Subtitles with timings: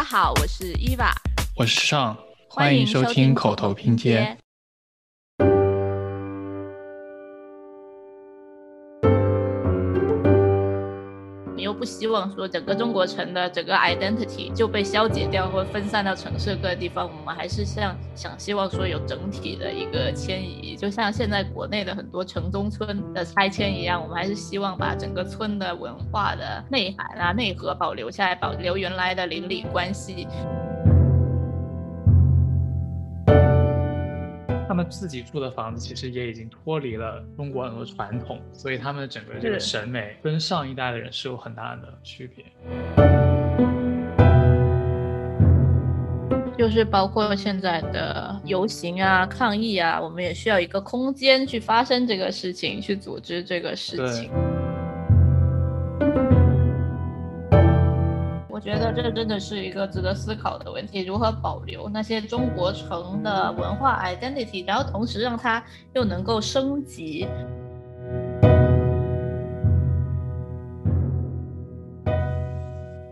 [0.00, 1.14] 家好，我是伊娃，
[1.54, 2.16] 我是尚，
[2.48, 4.34] 欢迎收听口头拼接。
[11.80, 30.28] 不希望说整个中国城的整个 identity 就被消解掉或分散到城市各个地方，我们还是像想希望说有整体的一个迁移，就像现在国内的很多城中村的拆迁一样，我们还是希望把整个村的文化的内涵啊内核保留下来，保留原来的邻里关系。
[34.70, 42.44] 他们自己住的房子其实也已经脱离了中国很多传统，所以他们的整个这个审美跟上一代的人是有很大的区别。
[46.56, 54.30] 就是包括现在的游行啊、抗议啊，我们也需要一个空间去发生这个事情，去组织这个事情。
[58.60, 67.26] 觉得这真的是一个值得思考的问题：如何保留那些中国城的文化 identity，然后同时让它又能够升级。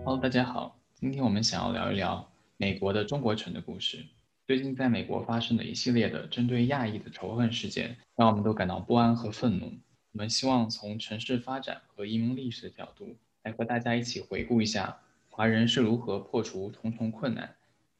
[0.05, 4.05] Hello，大家好，今天我们想要聊一聊美国的中国城的故事。
[4.47, 9.73] 最近在美国发生的一系列的针对亚裔的仇恨事件，让我们都感到不安和愤怒。
[10.13, 14.99] 我们希望从城市发展和移民历史的角度，来和大家一起回顾一下。
[15.39, 17.48] 华人是如何破除重重困难，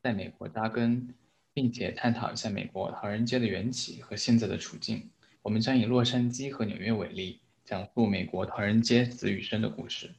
[0.03, 1.14] 在美国扎根，
[1.55, 5.08] 并且探讨一下美国唐人街的缘起和现在的处境。
[5.42, 10.11] 我们将以洛杉矶和纽约为例，讲述美国唐人街子与生的故事。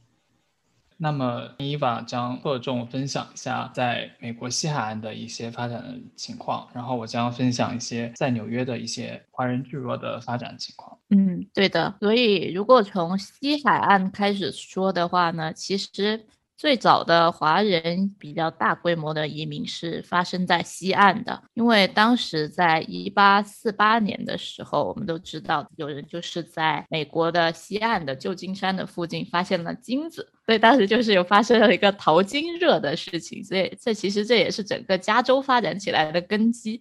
[0.96, 10.98] 那么，伊娃将侧重分享一下在美国西海岸的一些发展的情况，然后我将分享一些在纽约的一些华人聚落的发展情况。
[11.10, 11.94] 嗯，对的。
[12.00, 16.24] 所以，如果从西海岸开始说的话呢，其实。
[16.60, 30.30] 最早的华人比较大规模的移民是发生在西岸的，因为当时在一八四八年的时候，我们都知道有人就是在美国的西岸的旧金山的附近发现了金子。
[30.50, 36.80] 所以当时就是有发生了一个淘金热的事情，所以这其实这也是整个加州发展起来的根基。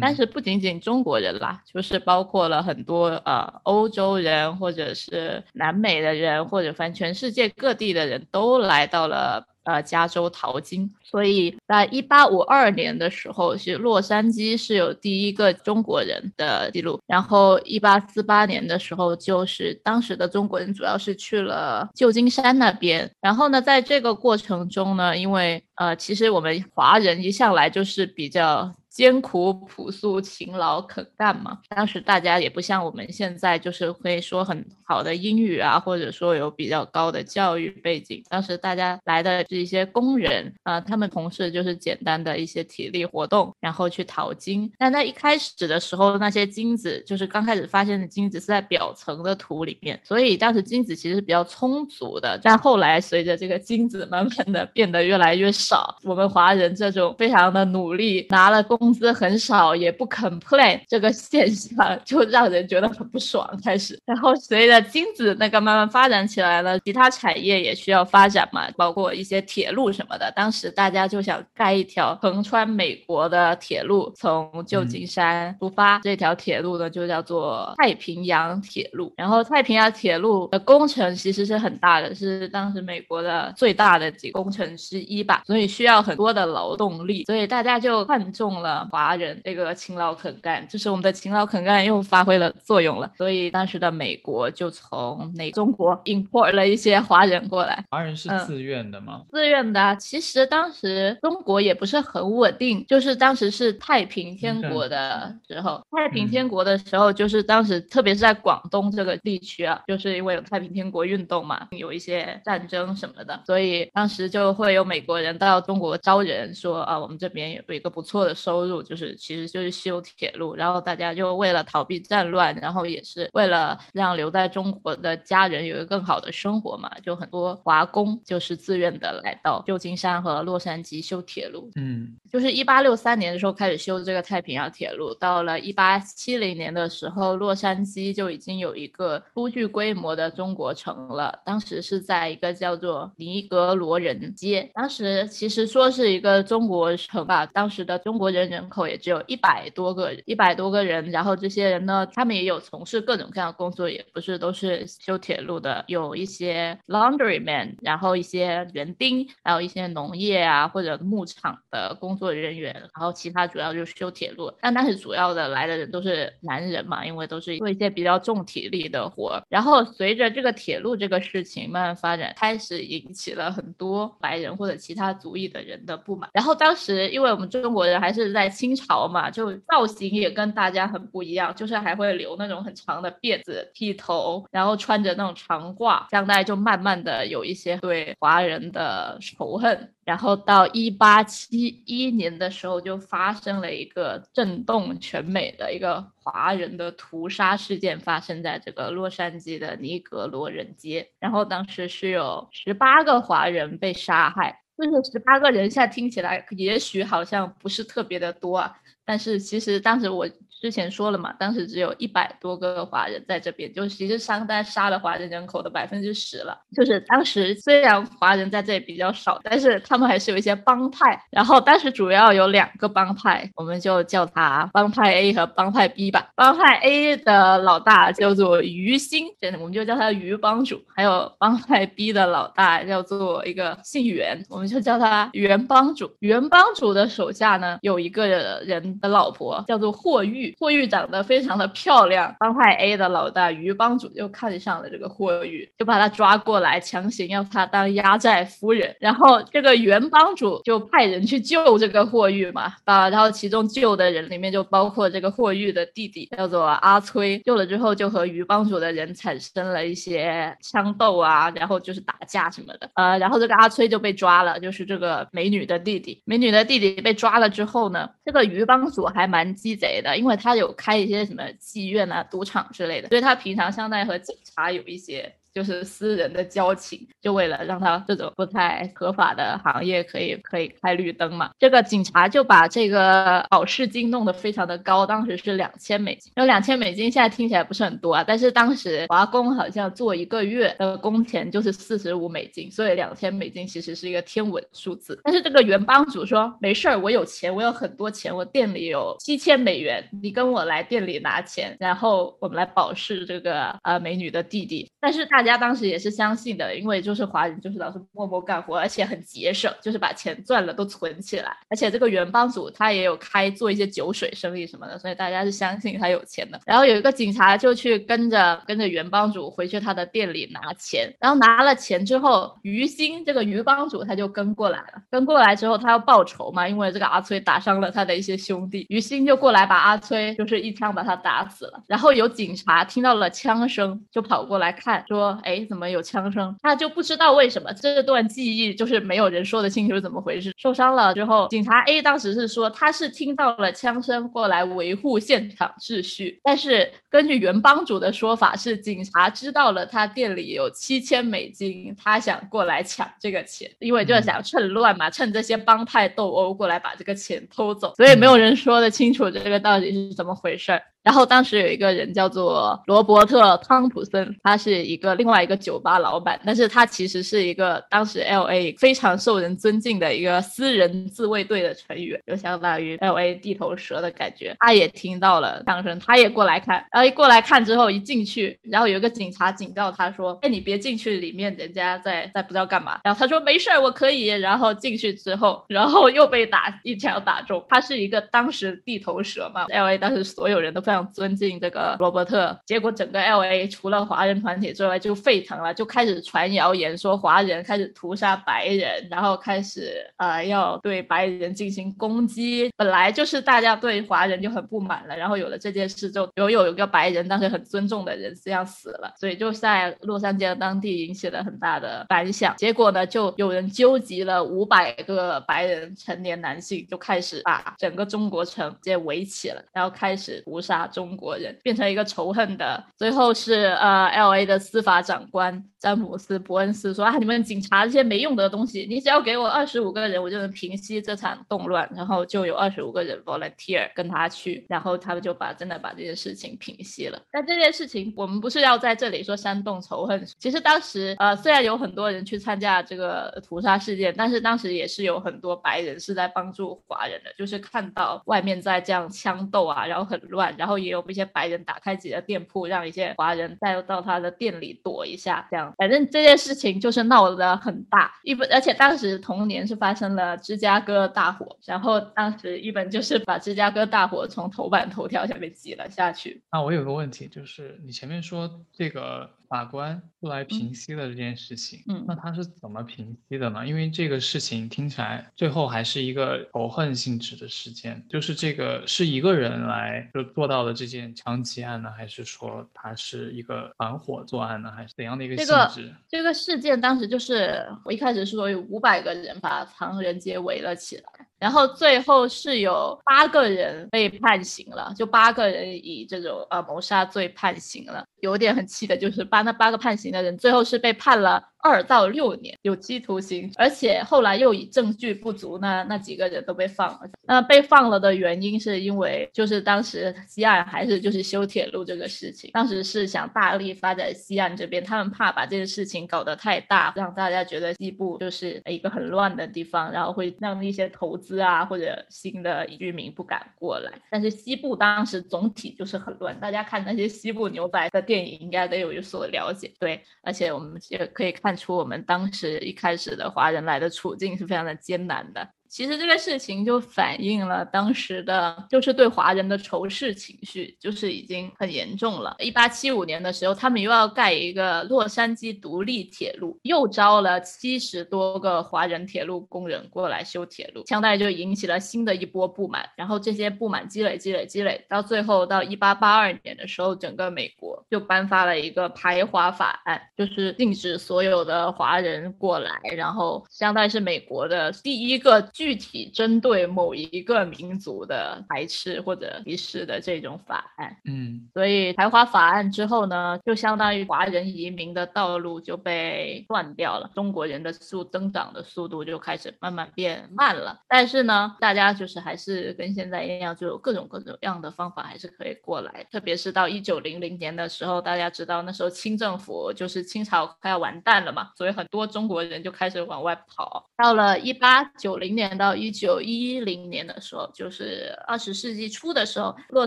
[0.00, 9.44] 但是不仅仅中国人啦，就是包括了很多呃欧洲人，或者是南美的人，或者反正全世界各地的人都来到了。
[9.68, 16.98] 呃，加州淘金，所以在一八五二年的时候，是洛杉矶是有第一个中国人的记录。
[17.06, 23.10] 然后一八四八年的时候，就是当时的中国人主要是去了旧金山那边。
[23.20, 28.74] 然后呢，在这个过程中呢，因为呃，其实我们华人一向来就是比较。
[28.98, 31.60] 艰苦朴素、勤劳肯干嘛？
[31.68, 38.20] 当时大家也不像我们现在，就是会说很好的英语啊，或者说有比较高的教育背景。
[38.28, 44.68] 当时大家来的是一些工人啊，他们从事就是简单的一些体力活动，然后去淘金。
[44.76, 52.36] 但在一开始的时候，那些金子就是刚开始发现的金子是在表层的土里面，所以当时金子其实是比较充足的。
[52.42, 58.87] 但后来随着这个金子慢慢的变得越来越少，我们华人这种非常的努力拿了工。
[58.88, 63.46] 工资很少，也不肯 plan 这个现象，就让人觉得很不爽。
[63.62, 70.32] 开始，然后随着金子那个慢慢发展起来了，其他产业也需要发展嘛，包括一些铁路什么的。
[70.34, 79.12] 当时大家就想盖一条横穿美国的铁路，从旧金山出发，这条铁路呢就叫做太平洋铁路。
[79.18, 88.77] 然后太平洋铁路的工程其实是很大的，是当时美国的最大的几工程之一吧，所以需要很多的劳动力，所以大家就看中了。
[88.86, 97.84] 华人这个勤劳肯干，就是我们的勤劳肯干又发挥了作用了，所以当时的美国就从那中国 import 了一些华人过来。
[97.90, 99.22] 华人是自愿的吗？
[99.30, 99.96] 自愿的。
[99.96, 118.67] 其实当时中国也不是很稳定，就是当时是太平天国的时候，太平天国的时候，就是当时特别是在广东这个地区啊，就是因为有太平天国运动嘛，有一些战争什么的，所以当时就会有美国人到中国招人，说啊，我们这边有一个不错的收入。
[118.68, 131.70] 入就是其实就是修铁路，然后大家就为了逃避战乱，然后也是为了让留在中国的家人有一个更好的生活嘛，就很多华工就是自愿的来到旧金山和洛杉矶修铁路。
[131.76, 141.38] 嗯，就是一八六三年的时候开始修这个太平洋铁路，到了一八七零年的时候，洛杉矶就已经有一个初具规模的中国城了。
[141.44, 148.47] 当时是在一个叫做尼格罗人街，当时其实说是一个中国城吧，当时的中国人。
[148.48, 151.10] 人口也只有一百多个一百多个人。
[151.10, 162.74] 然后这些人呢，他们也有从事各种各样的工作，也不是都是修铁路的，有一些 laundryman，然后一些园丁，还有一些农业啊或者牧场的工作人员。
[162.74, 169.42] 然后其他主要就是修铁路，但但是主要的来的人都是男人嘛，因为都是做一些比较重体力的活。
[169.48, 176.28] 然后随着这个铁路这个事情慢慢发展，开始引起了很多白人或者其他族裔的人的不满。
[176.32, 189.92] 然后当时因为我们中国人还是在清朝嘛，就造型也跟大家很不一样，就是还会留那种很长的辫子、剃头，然后穿着那种长褂，将来就慢慢的有一些对华人的仇恨。
[190.04, 201.08] 然后到一八七一年的时候，就发生了一个震动全美的一个华人的屠杀事件，发生在这个洛杉矶的尼格罗人街。
[201.18, 210.28] 然后当时是有十八个华人被杀害，就是十八个人，现在听起来也许好像不是特别的多啊，但是其实当时我。
[210.60, 216.58] 之前说了嘛，当时只有一百多个华人在这边，就其实商单杀了华人人口的百分之十了。
[216.74, 221.22] 就是当时虽然华人在这里比较少，但是他们还是有一些帮派。
[221.30, 226.28] 然后当时主要有两个帮派，我们就叫他帮派 A 和帮派 B 吧。
[226.34, 229.26] 帮派 A 的老大叫做于心，
[229.60, 230.82] 我们就叫他于帮主。
[230.94, 236.10] 还有帮派 B 的老大叫做一个姓袁，我们就叫他袁帮主。
[236.18, 240.47] 袁帮主的手下呢有一个人的老婆叫做霍玉。
[240.58, 248.96] 霍玉长得非常的漂亮，帮派 A 的老大于帮主就看上了这个霍玉，就把他抓过来，强行要他当压寨夫人。
[248.98, 257.38] 然后这个原帮主就派人去救这个霍玉嘛，啊，然后其中救的人里面就包括这个霍玉的弟弟，叫做阿崔。
[257.40, 262.88] 救了之后就和于帮主的人产生了一些枪斗啊，然后就是打架什么的。
[262.94, 266.22] 呃，然后这个阿崔就被抓了，就是这个美女的弟弟。
[266.24, 270.37] 美女的弟弟被抓了之后呢，这个于帮主还蛮鸡贼的，因为。
[270.38, 275.34] 他有开一些什么妓院啊、赌场之类的，所以他平常相当于和警察有一些。
[275.58, 281.50] 就是私人的交情，就为了让他这种不太合法的行业可以可以开绿灯嘛。
[281.58, 286.32] 这个警察就把这个保释金弄得非常的高，当时是两千美金。
[286.36, 295.18] 有两千美金现在听起来不是很多啊，但是当时华工好像做一个月的工钱就是四十五美金，所以两千美金其实是一个天文数字。
[295.24, 304.88] 但是这个原帮主说没事儿，我有钱，我有很多钱，我店里有七千美元，你跟我来店里拿钱，然后我们来保释这个呃美女的弟弟。
[305.00, 311.56] 但是大家大家当时也是相信的，因为就是华人就是老是默默干活，而且很节省，就是把钱赚了都存起来。
[311.70, 316.60] 而且这个原帮主他也有开做一些酒水生意什么的，所以大家是相信他有钱的。
[316.66, 325.02] 然后有一个警察就去跟着跟着原帮主回去他的店里拿钱，然后拿了钱之后，于心这个于帮主他就跟过来了。
[325.10, 331.82] 跟过来之后，他要报仇嘛，因为这个阿崔打伤了他的一些兄弟，于心就过来把阿崔就是一枪把他打死了。
[331.86, 336.56] 然后有警察听到了枪声，就跑过来看，说：“哎。”怎么有枪声？
[336.62, 340.50] 他就不知道为什么这段记忆就是没有人说得清楚怎么回事。
[340.56, 360.80] 受伤了之后，警察 A 当时是说他是听到了枪声过来维护现场秩序，但是根据原帮主的说法是警察知道了他店里有七千美金，他想过来抢这个钱，因为就是想趁乱嘛，趁这些帮派斗殴过来把这个钱偷走，所以没有人说得清楚这个到底是怎么回事。
[361.08, 374.54] 然后当时有一个人叫做罗伯特汤普森，他是一个另外一个酒吧老板，但是他其实是一个当时 L A 非常受人尊敬的一个私人自卫队的成员，就相当于 L A 地头蛇的感觉。
[374.58, 387.64] 他也听到了枪声，他也过来看，然后一过来看之后一进去，然后有一个警察警告他说：“哎，你别进去，里面人家在在不知道干嘛。”然后他说：“没事儿，我可以。”然后进去之后，然后又被打一枪打中。
[387.66, 390.97] 他是一个当时地头蛇嘛，L A 当时所有人都非常。
[391.12, 402.72] 尊敬这个罗伯特，结果整个 L A 除了华人团体之外就沸腾了，就开始传谣言说华人开始屠杀白人，然后开始呃要对白人进行攻击。
[402.76, 412.54] 本来就是大家对华人就很不满了，然后有了这件事，就有有一个白人当时很尊重的人这样死了，所以就在洛杉矶当地引起了很大的反响。
[412.56, 420.87] 结果呢，就有人纠集了五百个白人成年男性，就开始把整个中国城直接围起了，然后开始屠杀。
[420.88, 431.88] 中国人变成一个仇恨的，最后是呃，L A 的司法长官詹姆斯·伯恩斯说啊，你们警察这些没用的东西，你只要给我二十五个人，我就能平息这场动乱。
[431.94, 437.20] 然后就有二十五个人 volunteer 跟他去，然后他们就把真的把这件事情平息了。
[437.30, 455.67] 但这件事情我们不是要在这里说煽动仇恨，其实当时呃虽然有很多人去参加这个屠杀事件，但是当时也是有很多白人是在帮助华人的，就是看到外面在这样枪斗啊，然后很乱，然后也有一些白人打开自己的店铺，让一些华人再到他的店里躲一下，这样。
[455.76, 466.42] 反正这件事情就是闹得很大，一本而且当时同年是发生了芝加哥大火，然后当时一本就是把芝加哥大火从头版头条下面挤了下去。
[466.52, 469.37] 那我有个问题，就是你前面说这个。
[469.48, 473.66] 法官出来平息了这件事情，嗯，那他是怎么平息的呢？
[473.66, 485.94] 因为这个事情听起来最后还是一个仇恨性质的事件，就是这个是一个人来就做到了这件枪击案呢，还是说他是一个团伙作案呢，还是怎样的一个性质？
[486.08, 491.27] 这个事件当时就是我一开始说有五百个人把唐人街围了起来。
[491.38, 498.04] 然后最后是有八个人被判刑了，就八个人以这种呃谋杀罪判刑了。
[498.20, 501.42] 有点很气的就是把那八个判刑的人最后是被判了。
[501.60, 507.00] 二到六年有期徒刑，而且后来又以证据不足，那那几个人都被放了。
[507.26, 523.92] 那被放了的原因是因为就是当时西岸还是就是修铁路这个事情，当时是想大力发展西岸这边，他们怕把这个事情搞得太大，让大家觉得西部就是一个很乱的地方，然后会让一些投资啊或者新的居民不敢过来。
[524.10, 529.72] 但是西部当时总体就是很乱，大家看那些西部牛仔的电影应该都有有所了解。
[529.80, 531.47] 对，而且我们也可以看。
[531.48, 535.54] 看出我们当时一开始的华人来的处境是非常的艰难的。
[535.68, 542.34] 其实这个事情就反映了当时的，就是对华人的仇视情绪，就是已经很严重了。
[542.38, 552.88] 一八七五年的时候，他们又要盖一个洛杉矶独立铁路，又招了七十多个华人铁路工人过来修铁路，相当于就引起了新的一波不满。
[552.96, 565.46] 然后这些不满积累、积累、积累，到最后到一八八二年的时候，整个美国就颁发了一个排华法案，就是禁止所有的华人过来，然后相当于是美国的第一个。
[565.58, 580.78] 具体针对某一个民族的排斥或者歧视的这种法案，嗯，所以排华法案之后呢，就相当于华人移民的道路就被断掉了，中国人的速增长的速度就开始慢慢变慢了。
[580.88, 586.06] 但是呢，大家就是还是跟现在一样，就有各种各种各样的方法还是可以过来。
[586.12, 593.84] 特别是到一九零零年的时候，大家知道那时候清政府就是清朝快要完蛋了嘛，所以很多中国人就开始往外跑。
[593.96, 595.47] 到了一八九零年。
[595.56, 599.86] 到一九一零年的时候，就是二十世纪初的时候，洛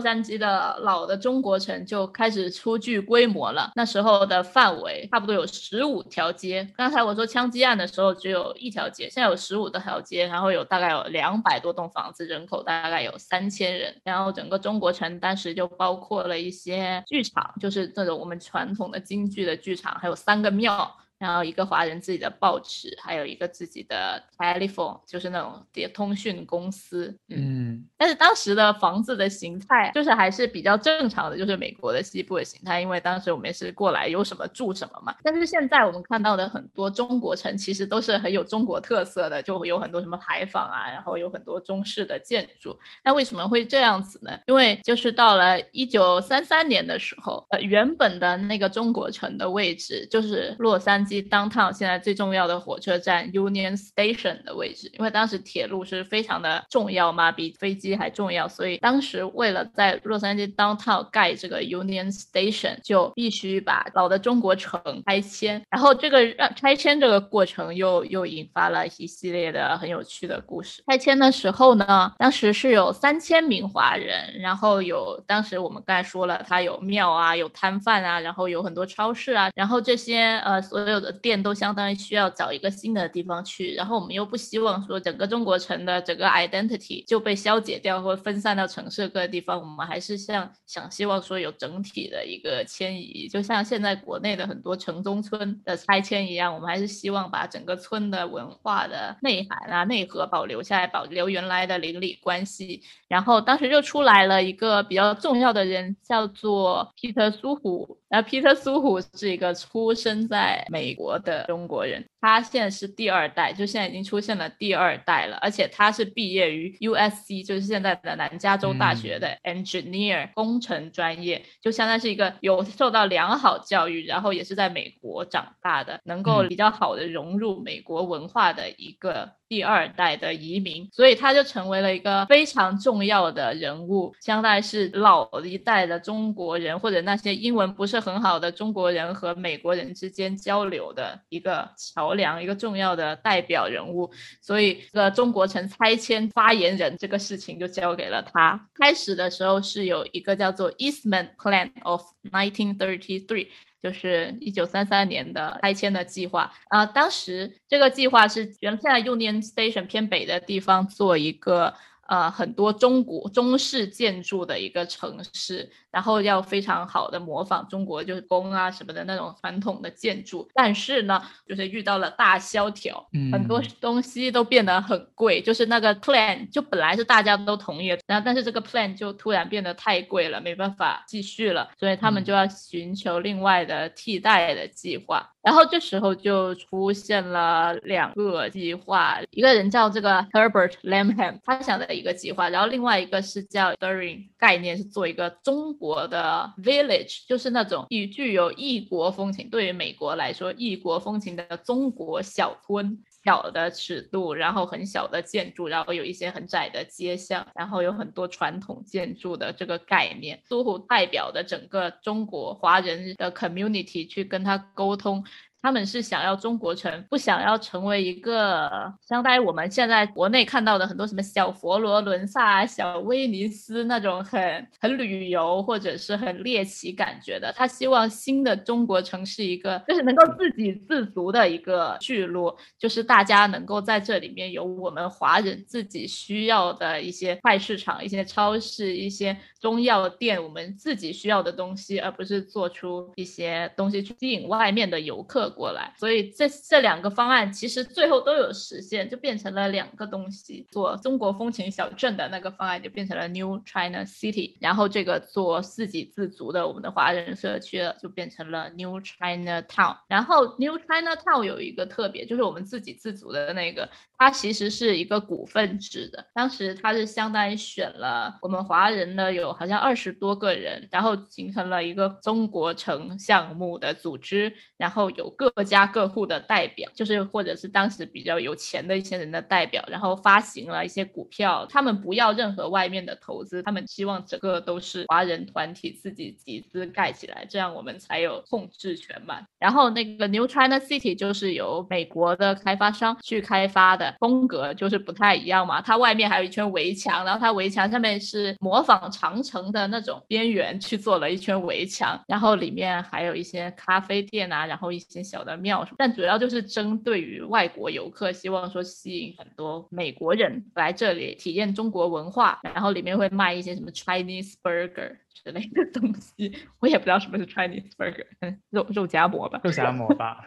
[0.00, 3.70] 杉矶的老的中国城就开始初具规模了。
[3.74, 6.66] 那时候的范围差不多有十五条街。
[6.76, 13.94] 刚才我说枪击案的时候只有一条街，现在有十五条街，然后有大概有两百多栋房子，人口大概有三千人。
[14.04, 20.96] 然后整个中国城当时就包括了一些剧场，就是这种我们传统的京剧的剧场，还有三个庙。
[21.22, 27.16] 然后一个华人自己的报纸，还有一个自己的 telephone，就是那种电通讯公司。
[27.28, 35.14] 嗯，但是当时的房子的形态就是还是比较正常的，就是美国的西部的形态，因为当时我们也是过来有什么住什么嘛。
[35.22, 42.76] 但是现在我们看到的很多中国城，其实都是很有中国特色的，就有很多什么牌坊啊，然后有很多中式的建筑。
[43.04, 44.36] 那为什么会这样子呢？
[44.48, 51.11] 因为就是到了一九三三年的时候，呃，原本的那个中国城的位置就是洛杉矶。
[51.20, 65.60] Downtown 现在最重要的火车站 Union Station 的位置，因为当时铁路是非常的重要嘛，比飞机还重要，所以当时为了在洛杉矶 downtown 盖这个 Union Station，就必须把老的中国城拆迁。
[65.68, 70.82] 然后这个拆迁这个过程又又引发了一系列的很有趣的故事。
[70.86, 81.01] 拆迁的时候呢，当时是有三千名华人，然后有当时我们刚才说了，它有庙啊，有摊贩啊，然后有很多超市啊，然后这些呃所有。
[81.02, 102.82] 的店都相当于需要找一个新的地方去，然后我们又不希望说整个中国城的整个 identity 就被消解掉或分散到城市各个地方，我们还是像想希望说有整体的一个迁移，就像现在国内的很多城中村的拆迁一样，我们还是希望把整个村的文化的内涵啊内核保留下来，保留原来的邻里关系。
[103.08, 107.98] 然后当时就出来了一个比较重要的人，叫做皮特苏虎。
[108.12, 110.82] 然后皮特苏虎是一个出生在美。
[110.82, 112.04] 美国的中国人。
[112.20, 129.32] 他现在是第二代，就现在已经出现了第二代了，而且他是毕业于 USC，就是现在的南加州大学的 engineer 工程专业，就相当于是一个有受到良好教育，然后也是在美国长大的，能够比较好的融入美国文化的一个。
[129.52, 144.10] 第二代的移民，所以他就成为了一个非常重要的人物，相当于是老一代的中国人或者那些英文不是很好的中国人和美国人之间交流的一个桥梁，一个重要的代表人物。
[144.40, 148.58] 所以，这个中国城拆迁发言人这个事情就交给了他。
[148.74, 153.48] 开始的时候是有一个叫做 Eastman Plan of 1933。
[153.82, 161.74] 就是一九三三年的拆迁的计划啊，当时这个计划是原现在 Union Station 偏北的地方做一个。
[162.08, 185.28] 呃，很多中国中式建筑的一个城市，然后要非常好的模仿中国就是宫啊什么的那种传统的建筑，但是呢，就是遇到了大萧条，很多东西都变得很贵，就是那个 plan 就本来是大家都同意，然后但是这个 plan 就突然变得太贵了，没办法继续了，所以他们就要寻求另外的替代的计划。
[185.42, 203.02] 然后这时候就出现了两个计划，一个人叫这个 Herbert Lamham，他想的一个计划，然后另外一个是叫 During 概念是做一个中国的 village，就是那种以具有异国风情，对于美国来说异国风情的中国小村。
[203.24, 215.24] 小的尺度，然后很小的建筑，然后有一些很窄的街巷，然后有很多传统建筑的这个概念，苏湖代表的整个中国华人的 community 去跟他沟通。
[215.62, 227.52] 他们是想要中国城，不想要成为一个相当于我们现在国内看到的很多什么小佛罗伦萨、小威尼斯那种很很旅游或者是很猎奇感觉的。
[227.52, 245.51] 他希望新的中国城是一个就是能够自给自足的一个聚落，就是大家能够在这里面有我们华人自己需要的一些菜市场、一些超市、一些中药店，我们自己需要的东西，而不是做出一些东西去吸引外面的游客。
[245.52, 250.66] 过来，所以这这两个方案其实最后都有实现，就变成了两个东西。
[250.70, 259.96] 做中国风情小镇的那个方案就变成了 New China City，然后这个做自给自足的我们的华人社区就变成了 New China Town。
[260.08, 266.24] 然后 New China Town 有一个特别，就是我们自给自足的那个，它其实是一个股份制的。
[266.32, 275.32] 当时它是相当于选了我们华人呢，有好像二十多个人，然后形成了一个中国城项目的组织，然后有。
[275.50, 281.66] 各家各户的代表，就是或者是当时比较有钱的一些人的代表，然后发行了一些股票。
[281.70, 289.40] 他们不要任何外面的投资，他们希望整个都是华人团体自己集资盖起来，这样我们才有控制权嘛。
[289.58, 295.80] 然后那个 New China City 就是由美国的开发商去开发的，风格就是不太一样嘛。
[295.80, 305.22] 它外面还有一圈围墙，然后它围墙上面是模仿长城的那种边缘去做了一圈围墙，然后里面还有一些咖啡店啊，然后一些。
[305.32, 315.16] 小的庙，但主要就是针对于外国游客，希望说吸引很多美国人来这里体验中国文化，然后里面会卖一些什么 Chinese burger。
[315.32, 318.24] 之类的东西，我也不知道什么是 Chinese burger，
[318.70, 320.44] 肉肉夹馍吧，肉夹馍吧。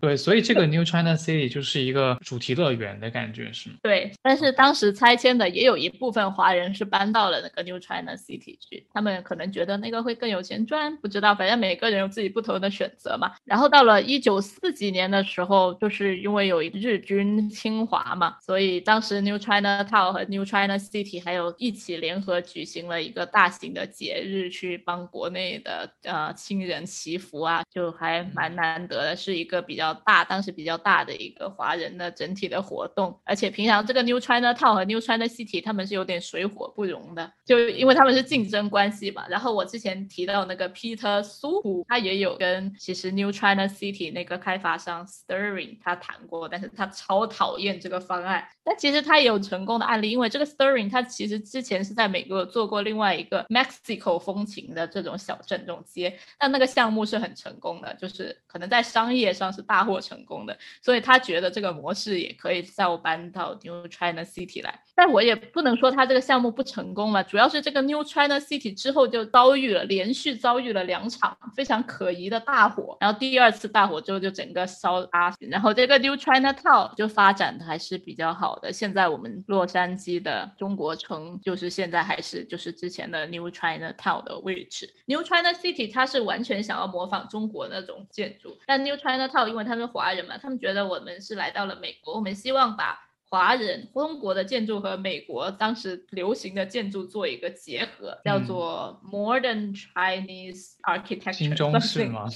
[0.00, 3.76] 对，所以这个 New China City 就是一个主题乐园的感觉，是吗？
[3.82, 13.32] 对，但是当时拆迁的也有一部分华人是搬到了那个 New China City 去，他们可能觉得那个会更有钱赚，不知道，反正每个人有自己不同的选择嘛。
[13.44, 23.84] 然后到了一九四几年的时候，就是因为有日军侵华嘛，所以当时 New China Town 和 New China City 还有一起联合举行了一个大型的。
[24.04, 33.18] 节日去帮国内的呃亲人祈福啊，就还蛮难得的，是一个比较大，当时比较大的一个华人的整体的活动。
[33.24, 39.26] 而且平常这个 New China Town 和 New China City 他们是有点水火不容的，就因为他们是竞争关系嘛。
[39.26, 48.46] 然后我之前提到那个 Peter 苏虎，他也有跟其实 New China City 那个开发商 Stirring 他谈过，但是他超讨厌这个方案。
[48.62, 53.44] 但其实他也有成功的案例，因为这个 Stirring 他其实之前是在美国做过另外一个
[53.96, 54.04] Max。
[54.04, 64.78] 口风情的这种小镇、这种街，但那个项目是很成功的，就是可能在商业上是大获成功的，所以他觉得这个模式也可以再搬到 New China City 来。
[64.94, 78.70] 但我也不能说他这个项目不成功嘛，主要是这个 New China City 之后就遭遇了连续遭遇了两场非常可疑的大火，然后第二次大火之后就整个烧阿，然后这个 New China Town 就发展的还是比较好的。
[78.70, 84.88] 现在我们洛杉矶的中国城就是现在还是就是之前的 New China Town 的位置。
[85.06, 92.98] New China City 它是完全想要模仿中国那种建筑，但 New China Town 因为他们华人嘛，他们觉得我们是来到了美国，我们希望把。
[93.28, 101.32] 华人中国的建筑和美国当时流行的建筑做一个结合，叫做 Modern Chinese Architecture。
[101.32, 102.26] 新中式吗？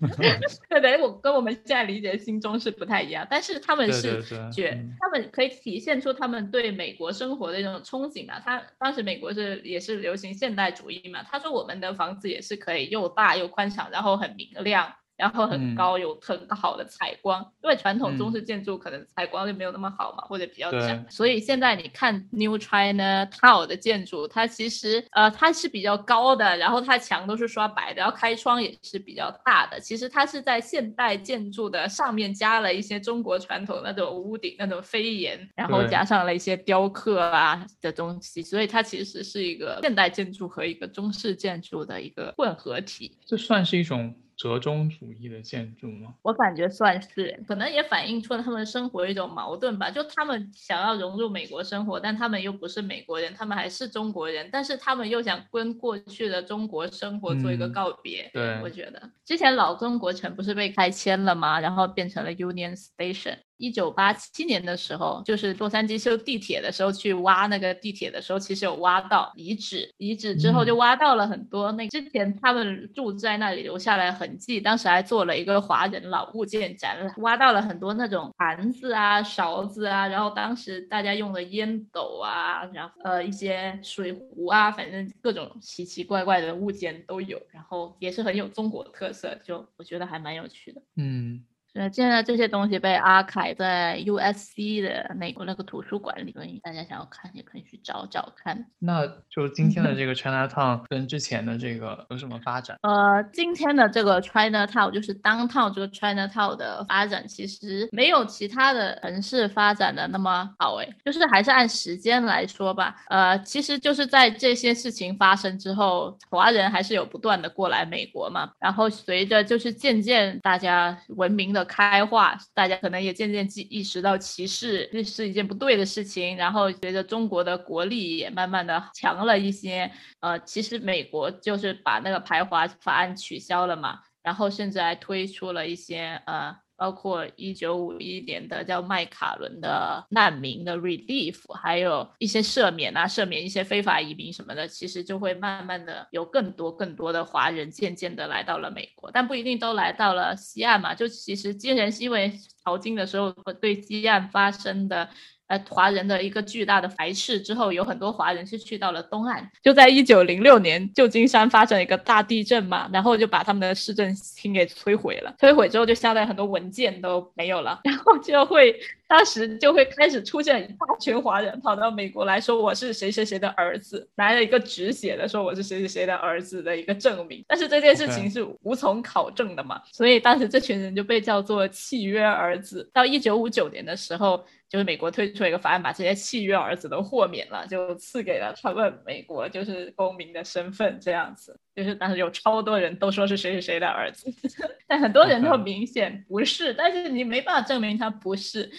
[0.68, 8.40] 对对，我跟我们现在理解的新中式不太一样，但是他们是觉，他们可以体现出他们对美国生活的一种憧憬嘛。
[8.40, 14.92] 他当时美国是也是流行现代主义嘛，他说我们的房子也是可以又大又宽敞，然后很明亮。
[15.20, 21.04] 然后很高，有很好的采光，因为传统中式建筑可能采光就没有那么好嘛，或者比较窄。
[21.10, 29.78] 所以现在你看 New China Town 的建筑，它其实呃它是比较高的，然后它墙都是刷白的，然后开窗也是比较大的。
[29.78, 43.18] 其实它是在现代建筑的上面加了一些中国传统那种屋顶那种飞檐，然后加上了一些雕刻啊的东西，所以它其实是一个现代建筑和一个中式建筑的一个混合体。
[43.26, 44.14] 这算是一种。
[44.40, 46.14] 折中主义的建筑吗？
[46.22, 49.90] 我感觉算是，可能也反映出了他们生活一种矛盾吧。
[49.90, 58.30] 就他们想要融入美国生活，但他们又不是美国人，他们还是中国人，但是他们又想跟过去的中国生活做一个告别。
[58.32, 61.60] 对，我觉得之前老中国城不是被拆迁了吗？
[61.60, 63.36] 然后变成了 Union Station。
[63.60, 69.92] 一九八七年的时候，就是洛杉矶修地铁的时候，去挖那个地铁的时候，其实有挖到遗址。
[69.98, 74.60] 遗址之后就挖到了很多那之前他们住在那里留下来痕迹。
[74.60, 90.80] 当时还做了一个华人老物件展览，挖到了很多那种盘子啊、勺子啊，然后当时大家用的烟斗啊，然后呃一些水壶啊，反正各种奇奇怪怪的物件都有，然后也是很有中国特色，就我觉得还蛮有趣的。
[90.96, 91.44] 嗯。
[91.74, 98.66] 呃，现在这些东西被阿凯在 U S C 的美国那个图书馆里，所以大家想要看也可以去找找看。
[98.80, 102.76] 那就是今天的这个 China Town 跟之前的这个有什么发展？
[102.82, 112.96] 呃，今天的这个 China Town 就是 Downtown 这个 China Town 的发展，其实没有其他的城市发展的那么好诶，就是还是按时间来说吧。
[113.08, 121.59] 呃，其实就是在这些事情发生之后，华人还是有不断的过来美国嘛，然后随着就是渐渐大家文明的。
[121.64, 126.36] 开化，大家可能也渐渐意意识到歧视这是一件不对的事情。
[126.36, 136.56] 然后随着中国的国力也慢慢的强了一些，呃，其实美国就是把那个排华法案取消了嘛，然后甚至还推出了一些呃。
[136.80, 150.94] 包括一九五一年的叫麦卡伦的难民的 relief，还有一些赦免啊，赦免一些非法移民什么的，其实就会慢慢的有更多更多的华人渐渐的来到了美国，但不一定都来到了西岸嘛。
[150.94, 152.32] 就其实金人是因为
[152.64, 155.10] 淘金的时候对西岸发生的。
[155.50, 159.50] 呃，华人的一个巨大的排斥之后，有很多华人是去到了东岸。
[159.60, 165.34] 就在一九零六年，旧金山发生一个大地震嘛，然后就把他们的市政厅给摧毁了。
[165.40, 168.78] 摧毁之后，就相当于很多文件都没有了，然后就会
[169.10, 177.44] 当时就会开始出现一大群华人跑到美国来说我是谁谁谁的儿子，拿了一个纸写的说我是谁谁谁的儿子的一个证明。
[177.48, 182.88] 但是这件事情是无从考证的嘛，所以当时这群人就被叫做契约儿子。
[182.94, 184.42] 到一九五九年的时候。
[184.70, 191.58] 就是美国推出一个法案，把这些契约儿子都豁免了，就赐给了他们美国就是公民的身份，这样子。
[191.74, 194.26] 就是当时有超多人都说是谁谁谁的儿子，
[194.86, 198.70] 但很多人都明显不是，但是你没办法证明他不是。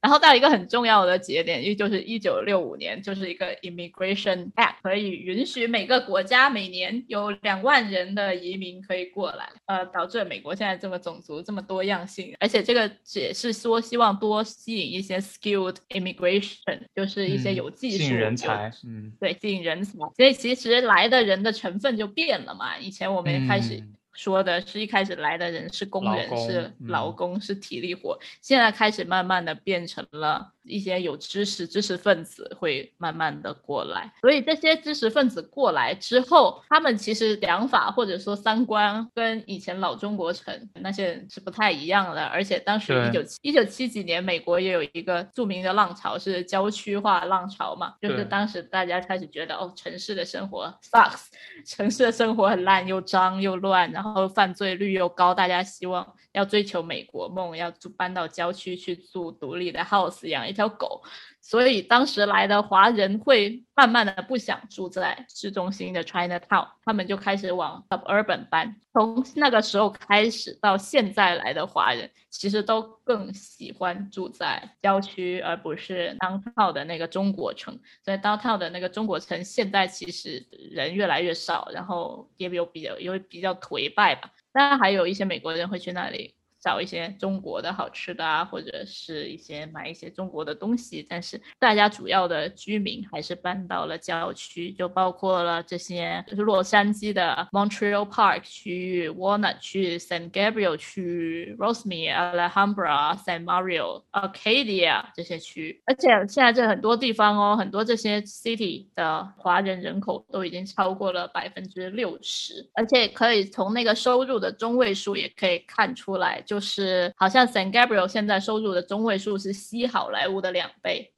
[0.00, 23.82] 然后到一个很重要的节点，也就是一九六五年，就是一个 Immigration Act，可以允许每个国家每年有两万人的移民可以过来，呃，导致美国现在这么种族这么多样性，而且这个也是说希望多吸引一些 skilled immigration，就是一些有技术人才，嗯，对，吸引人才，所以其实来的人的成分就变了嘛，以前我们开始。
[24.18, 30.54] 说的是一开始来的人是工人，是劳工，是体力活，现在开始慢慢的变成了。
[30.68, 42.24] 一些有知识知识分子会慢慢的过来，所以这些知识分子过来之后，他们其实想法或者说三观跟以前老中国城那些人是不太一样的。
[42.26, 51.26] 而且当时一九七一九七几年，美国也有一个著名的浪潮是郊区化浪潮嘛，就是当时大家开始觉得哦，城市的生活 sucks，
[51.66, 56.06] 城市的生活很烂，又脏又乱，然后犯罪率又高，大家希望
[56.38, 60.58] 要追求美国梦，要住搬到郊区去住独立的 house，养一。
[60.58, 61.00] 条狗。
[61.40, 68.74] 所以当时来的华人会慢慢的不想住在市中心的 Chinatown，他们就开始往 suburban 搬。
[68.92, 77.78] 从那个时候开始到现在来的华人，其实都更喜欢住在郊区，而不是 downtown 的那个中国城。
[78.04, 84.28] 所以 downtown 的那个中国城现在其实人越来越少，然后也有比较，因为比较颓败吧。
[84.58, 86.34] 当然还有一些美国人会去那里。
[86.60, 116.42] 找一些中国的好吃的啊，或者是一些买一些中国的东西，但是大家主要的居民还是搬到了郊区，就包括了这些，就是洛杉矶的 Montreal Park 区域、Walnut 区、San Gabriel 区、Rosemere、Alhambra、San Mario、Arcadia 这些区域，而且现在这很多地方哦，很多这些 city 的华人人口都已经超过了百分之六十，而且可以从那个收入的中位数也可以看出来。
[116.48, 121.12] 就是好像 San Gabriel 现在收入的中位数是西好莱坞的两倍。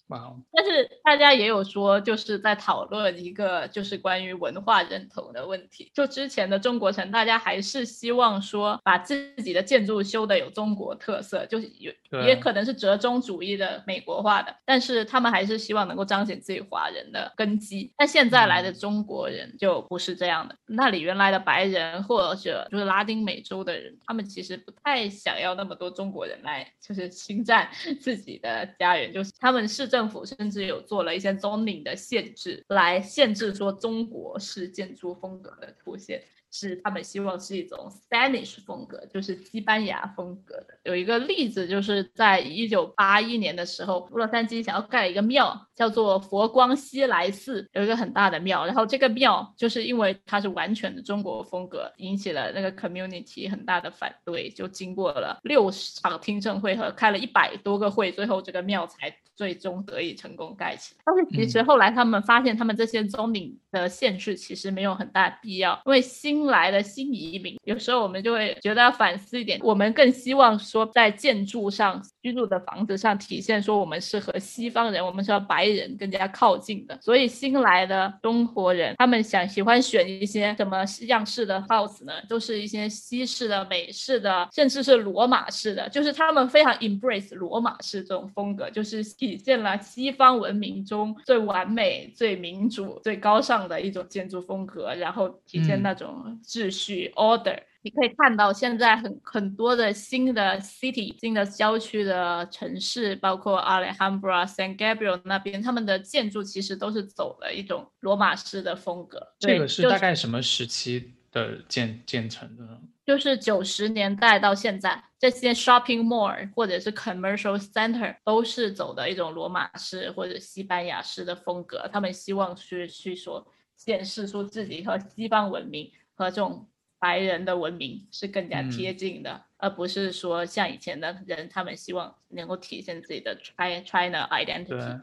[0.52, 5.90] 但是大家也有说，就是在讨论一个就是关于文化认同的问题。
[5.94, 11.92] 就之前的中国城，大家还是希望说把自己的建筑修的有中国特色，就是有
[12.26, 17.92] 也可能是折中主义的美国化的，但是他们还是希望能够彰显自己华人的根基。
[17.96, 27.70] 但现在来的中国人就不是这样的，那里原来的白人或者就是拉丁美洲的人，他们其实不太想要那么多中国人来就是侵占
[28.00, 29.99] 自己的家园，就是他们市政。
[30.00, 36.22] 政府甚至有做了一些 zoning 的限制，来限制说中国式建筑风格的出现。
[36.52, 40.76] 是他们希望是一种 Spanish 风格，就是西班牙风格的。
[40.82, 48.66] 有一个例子，就是在一九八一年的时候，洛杉矶想要盖一个庙，叫做佛光西来寺，有一个很大的庙。
[48.66, 54.50] 然后这个庙就是因为它是完全的中国风格，引起了那个 community 很大的反对。
[54.50, 60.94] 就经过了六场听证会和开了一百多个会，最后这个庙才最终得以成功盖起。
[61.02, 69.58] 但是其实后来他们发现，他们这些宗领的限制其实没有很大必要，因为新新来的新移民，有时候我们就会觉得要反思一点。
[69.62, 76.96] 我们更希望说，在建筑上、居住的房子上体现说，我们是和西方人，我们是和白人更加靠近的。
[77.00, 82.12] 所以新来的中国人，他们想喜欢选一些什么样式的 house 呢？
[82.28, 85.88] 都是一些西式的、美式的，甚至是罗马式的。
[85.88, 96.38] 就是他们非常 embrace 罗马式这种风格，就是体现了西方文明中最完美、最民主、最高尚的一种建筑风格，然后体现那种。
[96.44, 109.20] 秩序 order，你可以看到现在很很多的新的 city 新的郊区的城市，包括 Alhambra、San Gabriel 那边，他们的建筑其实都是走了一种罗马式的风格。
[109.38, 112.64] 这个是大概什么时期的建建成的？
[112.64, 112.80] 呢？
[113.06, 121.88] 就是九十年代到现在，这些 shopping mall 或者是 commercial center 都是走的一种罗马式或者西班牙式的风格。
[121.92, 125.90] 他们希望去去说显示出自己和西方文明。
[126.14, 135.00] 和这种白人的文明是更加贴近的，而不是说像以前的人，他们希望能够体现自己的 China identity。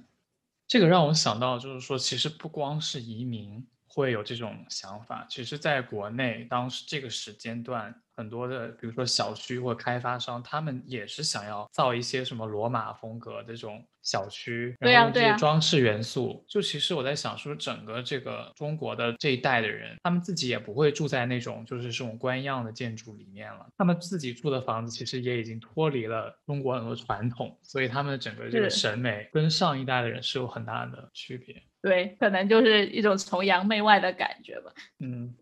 [0.67, 3.65] 这个让我想到，就是说，其实不光是移民
[3.97, 7.93] 会有这种想法，其实在国内当时这个时间段。
[8.17, 16.43] 很多的，比如说小区或开发商，他们也是想要造一些什么罗马风格的这种小区，然后这些装饰元素。
[16.49, 31.61] 就其实我在想，是不是整个这个中国的这一代的人，他们自己也不会住在那种就是这种官样的建筑里面了，他们自己住的房子其实也已经脱离了中国很多传统，所以他们的整个这个审美跟上一代的人是有很大的区别。
[31.81, 34.71] 对，可能就是一种崇洋媚外的感觉吧。
[34.99, 35.33] 嗯，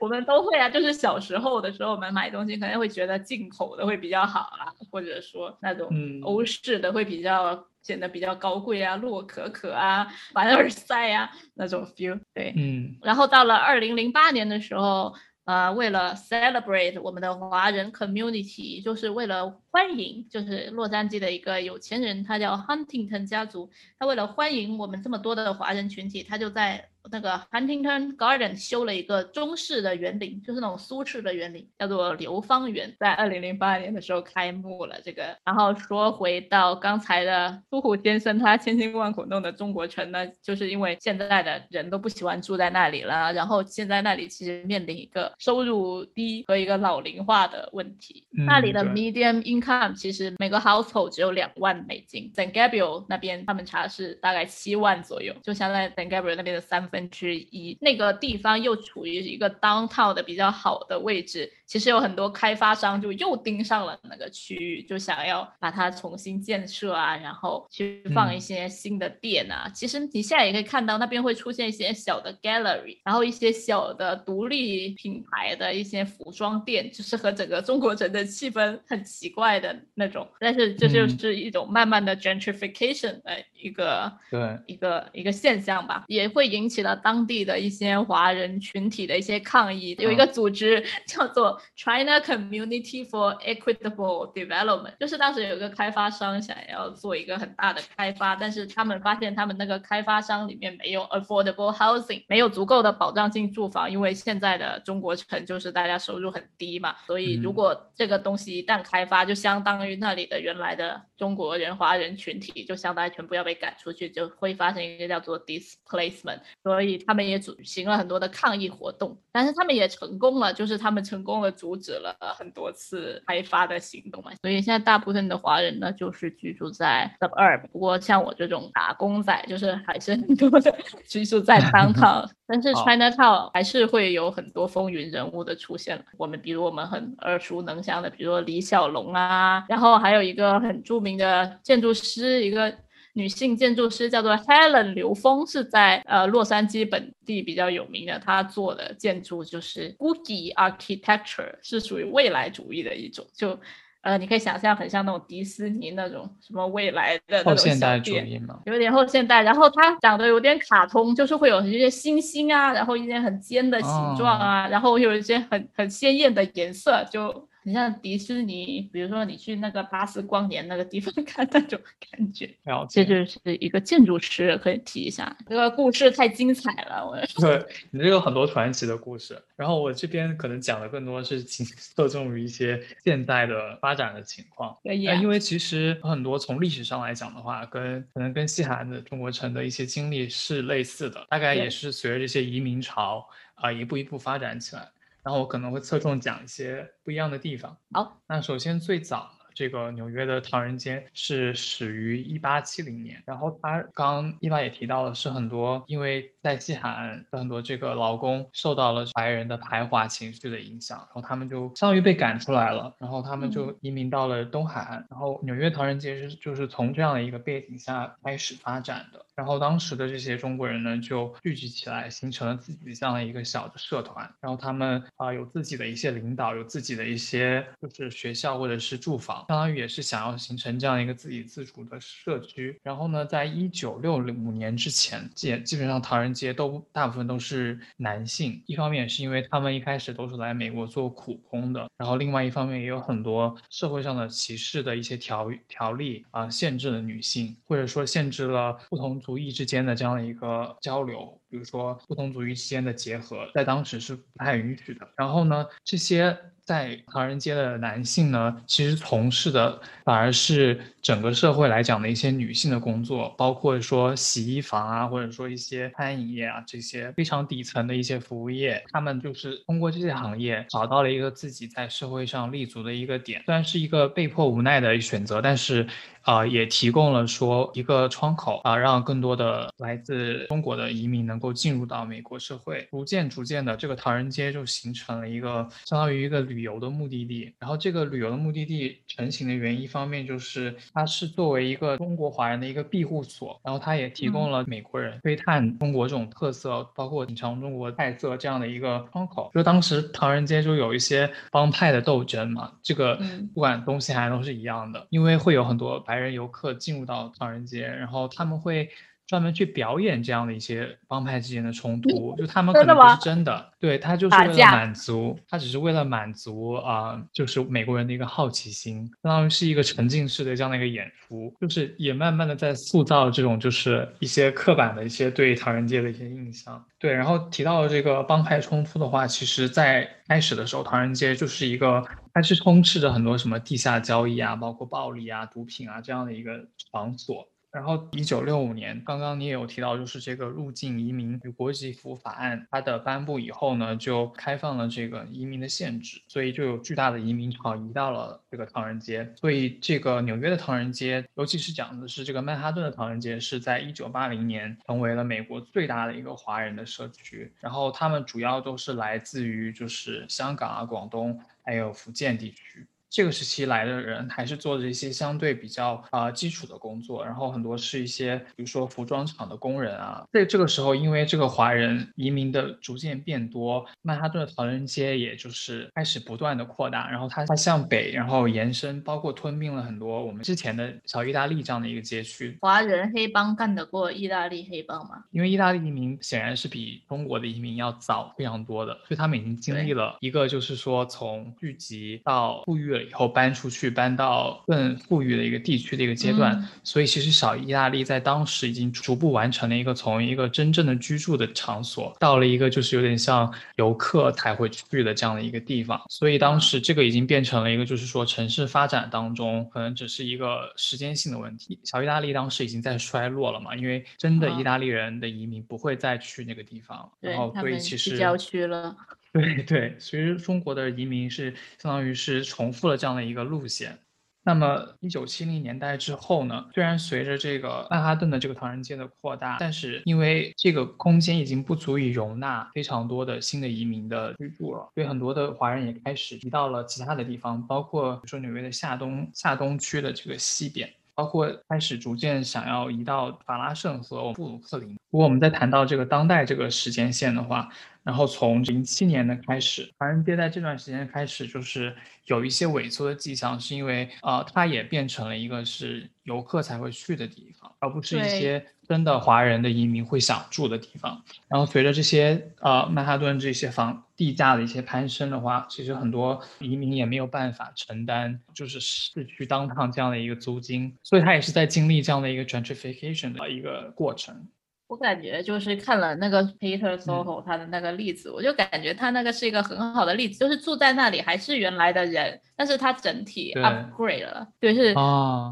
[0.00, 5.88] 我们都会啊，就是小时候的时候，我们买东西可能会觉得进口的会比较好啊，或者说那种
[6.22, 12.20] 欧式的会比较显得比较高贵啊，洛可可啊，凡尔赛啊那种 feel。
[12.34, 12.96] 对，嗯。
[13.02, 15.14] 然后到了二零零八年的时候。
[15.48, 19.46] 呃，为了 celebrate 我们的华人 community，就是为了
[19.78, 26.88] 欢迎，就是洛杉矶的一个有钱人，他叫 Huntington 家族，他为了欢迎我们这么多的华人群体，他就在。
[27.10, 35.00] 那个 Huntington Garden 修了一个中式的园林，就是那种苏式的园林，叫做流芳园，在二零零八年的时候开幕了。
[35.02, 48.26] 这个，然后说回到刚才的苏虎先生，他千辛万苦弄的中国城呢，就是因为现在的人都不喜欢住在那里了，然后现在那里其实面临一个收入低和一个老龄化的问题。
[48.32, 49.62] 那里的 medium income
[49.94, 57.08] 其实每个 household 只有两万美金，San Gabriel 那边他们查是大概七万左右，就相当于 San Gabriel 那边的三分。
[57.10, 69.70] 之一，那个地方又处于一个 downtown 的比较好的位置，其实有很多开发商就又盯上了那个区域，就想要把它重新建设啊，然后去放一些新的店啊。
[69.74, 80.26] 其实你现在也可以看到那边会出现一些小的 gallery，然后一些小的独立品牌的一些服装店，就是和整个中国城的气氛很奇怪的那种。
[80.40, 84.58] 但是这就是一种慢慢的 gentrification 的一个对。
[84.66, 89.96] 一个一个现象吧，也会引起了当地的一些华人群体的一些抗议。
[89.98, 130.74] 有一个组织叫做 China Community for Equitable Development，就是当时有一个开发商想要做一个很大的开发，但是他们发现他们那个开发商里面没有 affordable housing，没有足够的保障性住房，因为现在的中国城就是大家收入很低嘛，所以如果这个东西一旦开发，就相当于那里的原来的中国人华人群体就相当于全部要被赶出去，就会发生一个叫做 displacement，所以他们也举行了很多的抗议活动，但是他们也成功了，就是他们成功的阻止了很多次开发的行动嘛，所以现在大部分的华人呢就是居住在 suburb，不过像我这种打工仔，就是还是很多的
[131.06, 136.04] 居住在 downtown，但是 Chinatown 还是会有很多风云人物的出现。
[136.18, 142.74] 我们比如我们很耳熟能详的，比如说李小龙啊，然后还有一个很著名的建筑师，一个
[143.14, 148.18] 女性建筑师叫做 Helen 刘峰，是在呃洛杉矶本地比较有名的。
[148.18, 153.58] 她做的建筑就是 Googie Architecture，是属于未来主义的一种，就。
[154.00, 159.42] 呃，你可以想象很像那种迪士尼那种什么未来的后现代主义嘛，有点后现代。
[159.42, 167.48] 然后它长得有点卡通，就是会有一些星星啊，然后一些很尖的形状啊，然后有一些很很鲜艳的颜色，就。
[167.68, 171.78] 很像迪士尼，比如说你去那个巴斯光年那个地方 看那种
[172.10, 172.48] 感觉，
[172.88, 175.36] 这就是一个建筑师可以提一下。
[175.46, 177.18] 这个故事太精彩了，我。
[177.38, 184.74] 对你这有很多传奇的故事，然后我这边可能讲的更多是倾 侧重于一些现代的发展的情况。
[184.82, 194.88] 对，因为其实很多从历史上来讲的话，跟可能跟西海岸的中国城的一些经历是类似的，大概也是随着这些移民潮啊一步一步发展起来。
[195.22, 197.76] 然后我可能会侧重讲一些不一样的地方。
[197.92, 199.37] 好，那首先最早。
[199.58, 229.44] 这个纽约的唐人街是始于一八七零年，然后他刚刚伊娃也提到了，是很多因为在西海岸的很多这个劳工受到了白人的排华情绪的影响，然后他们就相当于被赶出来了，然后他们就移民到了东海岸，然后纽约唐人街是就是从这样的一个背景下开始发展的，然后当时的这些中国人呢就聚集起来，形成了自己这样的一个小的社团，然后他们啊有自己的一些领导，有自己的一些就是学校或者是住房。
[229.48, 232.78] 相当于也是想要形成这样一个自给自足的社区。
[232.82, 238.62] 然后呢，在一九六五年之前，基基本上唐人街都大部分都是男性。
[238.66, 251.40] 一方面是因为他们一开始都是来美国做苦工的，然后另外一方面也有很多社会上的歧视的一些条条例啊，限制了女性，或者说限制了不同族裔之间的这样的一个交流。
[251.48, 255.08] 比如说不同族裔之间的结合，在当时是不太允许的。
[255.16, 256.36] 然后呢，这些。
[256.68, 275.86] 在唐人街的男性呢，其实从事的反而是整个社会来讲的一些女性的工作，包括说洗衣房啊，或者说一些餐饮业啊，这些非常底层的一些服务业，他们就是通过这些行业找到了一个自己在社会上立足的一个点，虽然是一个被迫无奈的选择，但是。
[276.28, 282.86] 啊，也提供了说一个窗口啊，让更多的来自中国的移民能够进入到美国社会。
[282.90, 287.50] 逐渐逐渐的，这个唐人街就形成了一个相当于一个旅游的目的地。
[287.58, 299.50] 然后这个旅游的目的地成型的原因，一方面就是它是作为一个中国华人的一个庇护所，然后它也提供了美国人窥探中国这种特色，包括品尝中国菜色这样的一个窗口。
[299.54, 303.18] 就当时唐人街就有一些帮派的斗争嘛，这个
[303.54, 306.17] 不管东西海岸都是一样的，因为会有很多白。
[306.18, 308.90] 人游客进入到唐人街，然后他们会
[309.26, 326.82] 专门去表演这样的一些帮派之间的冲突，就他们可能不是真的，对他就是为了满足，他只是为了满足啊，就是美国人的一个好奇心，相当于是一个沉浸式的这样的一个演出，就是也慢慢的在塑造这种就是一些刻板的一些对唐人街的一些印象。
[326.98, 332.02] 对，然后提到这个帮派冲突的话，其实在开始的时候，唐人街就是一个。
[332.38, 337.48] 它是充斥着很多什么地下交易啊，包括暴力啊、毒品啊这样的一个场所。
[337.72, 349.30] 然后，一九六五年，刚刚你也有提到，就是这个入境移民与国籍服务法案它的颁布以后呢，就开放了这个移民的限制，所以就有巨大的移民潮移到了这个唐人街。
[349.36, 357.52] 所以，这个纽约的唐人街，尤其是讲的是这个曼哈顿的唐人街，是在一九八零年成为了美国最大的一个华人的社区。
[357.60, 361.38] 然后，他们主要都是来自于就是香港啊、广东。
[361.68, 362.88] 还有福建地区。
[363.10, 370.22] 这个时期来的人还是做着一些相对比较啊基础的工作，然后很多是一些比如说服装厂的工人啊。
[370.30, 382.58] 在这个时候，因为这个华人移民的逐渐变多，曼哈顿的唐人街也就是开始不断的扩大，然后它它向北，然后延伸，包括吞并了很多我们之前的小意大利这样的一个街区。
[382.60, 385.24] 华人黑帮干得过意大利黑帮吗？
[385.30, 392.97] 因为意大利移民显然是比中国的移民要早非常多的，所以他们已经经历了一个就是说从聚集到富裕。
[393.02, 406.00] 以后搬出去，搬到更富裕的一个地区的一个阶段，所以其实小意大利在当时已经逐步完成了一个从一个真正的居住的场所，到了一个就是有点像游客才会去的这样的一个地方。
[406.08, 411.78] 所以当时这个已经变成了一个就是说城市发展当中可能只是一个时间性的问题。
[411.84, 418.96] 小意大利当时已经在衰落了嘛，因为真的意大利人的移民不会再去那个地方，然后所以其实郊区了。
[419.32, 423.98] 对对，其实中国的移民是相当于是重复了这样的一个路线。
[424.44, 440.90] 那么一九七零年代之后呢，虽然随着这个曼哈顿的这个唐人街的扩大，但是因为这个空间已经不足以容纳非常多的新的移民的居住了，所以很多的华人也开始移到了其他的地方，包括比如说纽约的下东下东区的这个西边。
[441.14, 444.96] 包括开始逐渐想要移到法拉盛和布鲁克林。
[445.10, 447.68] 如果我们在谈到这个当代这个时间线的话，
[448.08, 451.94] 然后从零七年的开始，华人街在这段时间开始就是
[452.24, 458.64] 有一些萎缩的迹象，是因为呃，它也变成了一个是游客才会去的地方，而不是一些。
[458.88, 474.48] 真的华人的移民会想住的地方，然后随着这些呃曼哈顿这些房地价的一些攀升的话，其实很多移民也没有办法承担就是市区当趟这样的一个租金，所以它也是在经历这样的一个 gentrification 的一个过程。
[474.88, 484.94] 我感觉就是看了那个 Peter Soho 他的那个例子，我就感觉他那个是一个很好的例子，就是住在那里还是原来的人，但是他整体 upgrade 了，就是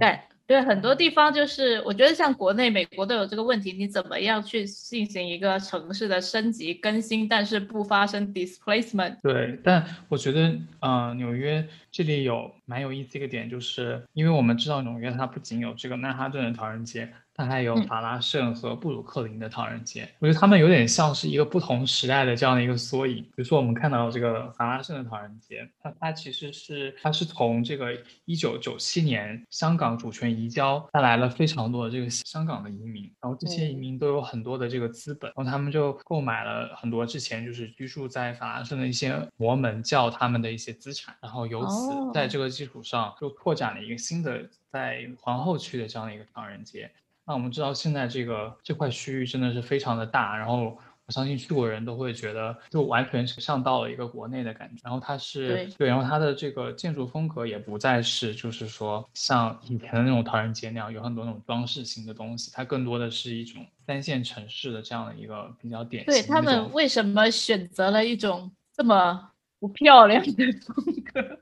[0.01, 0.19] 对。
[0.49, 9.17] 对很多地方，就是我觉得像国内、美国都有这个问题，你怎么样去进行一个城市的升级更新，但是不发生 displacement？
[9.25, 17.13] 对，但我觉得，嗯，纽约这里有蛮有意思一个点，就是因为我们知道纽约它不仅有这个曼哈顿的唐人街。
[17.37, 23.23] 它还有法拉盛和布鲁克林的唐人街，我觉得他们有点像是一个不同时代的这样的一个缩影。
[23.23, 46.91] 比如说，我们看到这个法拉盛的唐人街，它它其实是它是从这个一九九七年香港主权移交带来了非常多的这个香港的移民，然后这些移民都有很多的这个资本，然后他们就购买了很多之前就是居住在法拉盛的一些摩门教他们的一些资产，然后由此在这个基础上就拓展了一个新的在皇后区的这样的一个唐人街。
[47.27, 54.81] 那我们知道，现在这个这块区域真的是非常的大，然后我相信去过人都会觉得，就完全像到了一个国内的感觉。
[54.85, 66.13] 然后它是对，然后它的这个建筑风格也不再是就是说像以前的那种唐人街那样有很多那种装饰性的东西，它更多的是一种三线城市的这样的一个比较典型。
[66.13, 69.31] 对他们为什么选择了一种这么？
[69.59, 71.39] 不漂亮的风格，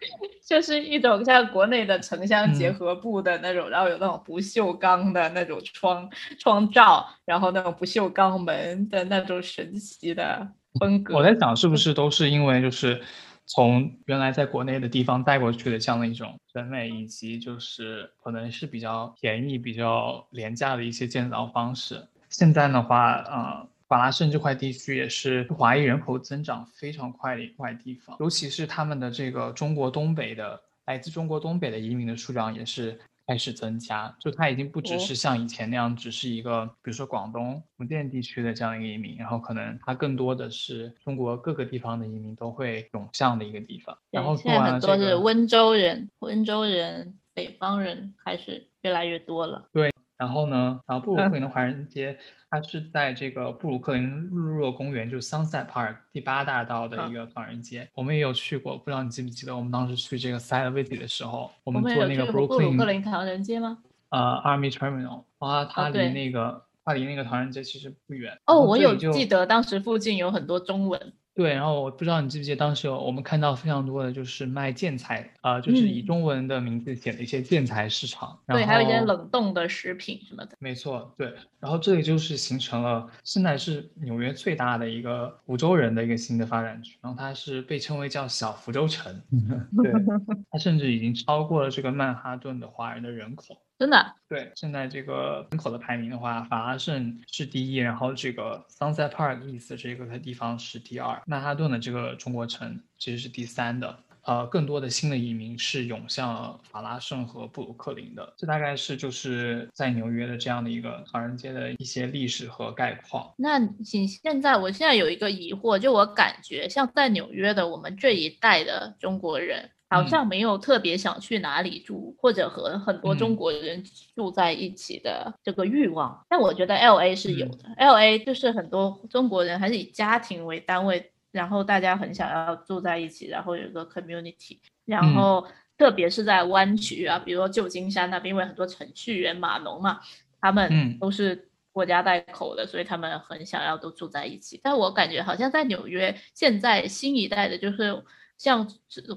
[0.46, 6.08] 就是一种像国内的城乡结合部的那种，然后有那种不锈钢的那种窗
[6.38, 10.48] 窗罩，然后那种不锈钢门的那种神奇的
[10.78, 11.16] 风格。
[11.16, 13.02] 我在想，是不是都是因为就是
[13.46, 22.06] 从原来在国内的地方带过去的这样的一种审美，以及就是可能是比较便宜、比较廉价的一些建造方式。
[22.28, 23.68] 现在的话，呃。
[23.88, 43.96] 法拉盛这块地区也是华裔人口增长非常快的一块地方，尤其是他们的这个中国东北的来自中国东北的移民的数量也是开始增加，就它已经不只是像以前那样，只是一个比如说广东、福建地区的这样一个移民，然后可能它更多的是中国各个地方的移民都会涌向的一个地方。
[44.10, 49.68] 然后现在很多是温州人、温州人、北方人开始越来越多了。
[49.72, 49.93] 对。
[50.16, 50.80] 然后呢？
[50.86, 52.16] 然后布鲁克林的华人街，
[52.48, 57.88] 它是在这个布鲁克林日落公园，就是 Sunset Park 第八大道的一个华人街。
[57.94, 63.78] 我们也有去过，不知道你记不记得，我们当时去这个 Side Visit 的时候，我们坐那个布鲁克林唐人街吗？
[64.10, 68.38] 呃，Army Terminal，哇，它离那个它离那个唐人街其实不远。
[68.46, 71.12] 哦，我有记得当时附近有很多中文。
[71.34, 78.38] 对，然后我不知道你记不记得，当时有我们看到非常多的就是卖建材，啊，就是以中文的名字写的一些建材市场。
[78.46, 80.56] 对，还有一些冷冻的食品什么的。
[80.60, 81.34] 没错，对。
[81.58, 89.12] 然后这里就是形成了现在是纽约最大的一个福州人的一个新的发展区，然后它是被称为叫小福州城。
[89.82, 89.92] 对，
[90.52, 93.56] 它甚至已经超过了这个曼哈顿的华人的人口。
[93.78, 103.98] 真的，对，现在这个人口的排名的话，法拉盛是第一，然后这个 Sunset Park East 这个地方是第二，曼哈顿的这个中国城其实是第三的。
[104.26, 108.32] 呃更多的新的移民是涌向法拉盛和布鲁克林的。
[108.38, 113.34] 这大概是就是在纽约的这样的一个唐人街的一些历史和概况。
[113.36, 119.68] 那你现在，我现在有一个疑惑，就我感觉像在纽约的我们这一代的中国人。
[119.90, 123.84] 好像没有特别想去哪里住，或者和很多中国人
[124.16, 126.24] 住在一起的这个欲望。
[126.28, 134.58] 但我觉得 L A 是有的，L A 就是很多中国人还是以家庭为单位，然后大家很想要住在一起，然后有个 community。
[134.84, 135.46] 然后
[135.78, 140.00] 特别是在湾区啊，比如说旧金山那边，因为很多程序员、码农嘛，
[140.40, 144.58] 他们都是国家带口的，所以他们很想要都住在一起。
[144.60, 148.02] 但我感觉好像在纽约，现在新一代的就是。
[148.44, 148.68] 像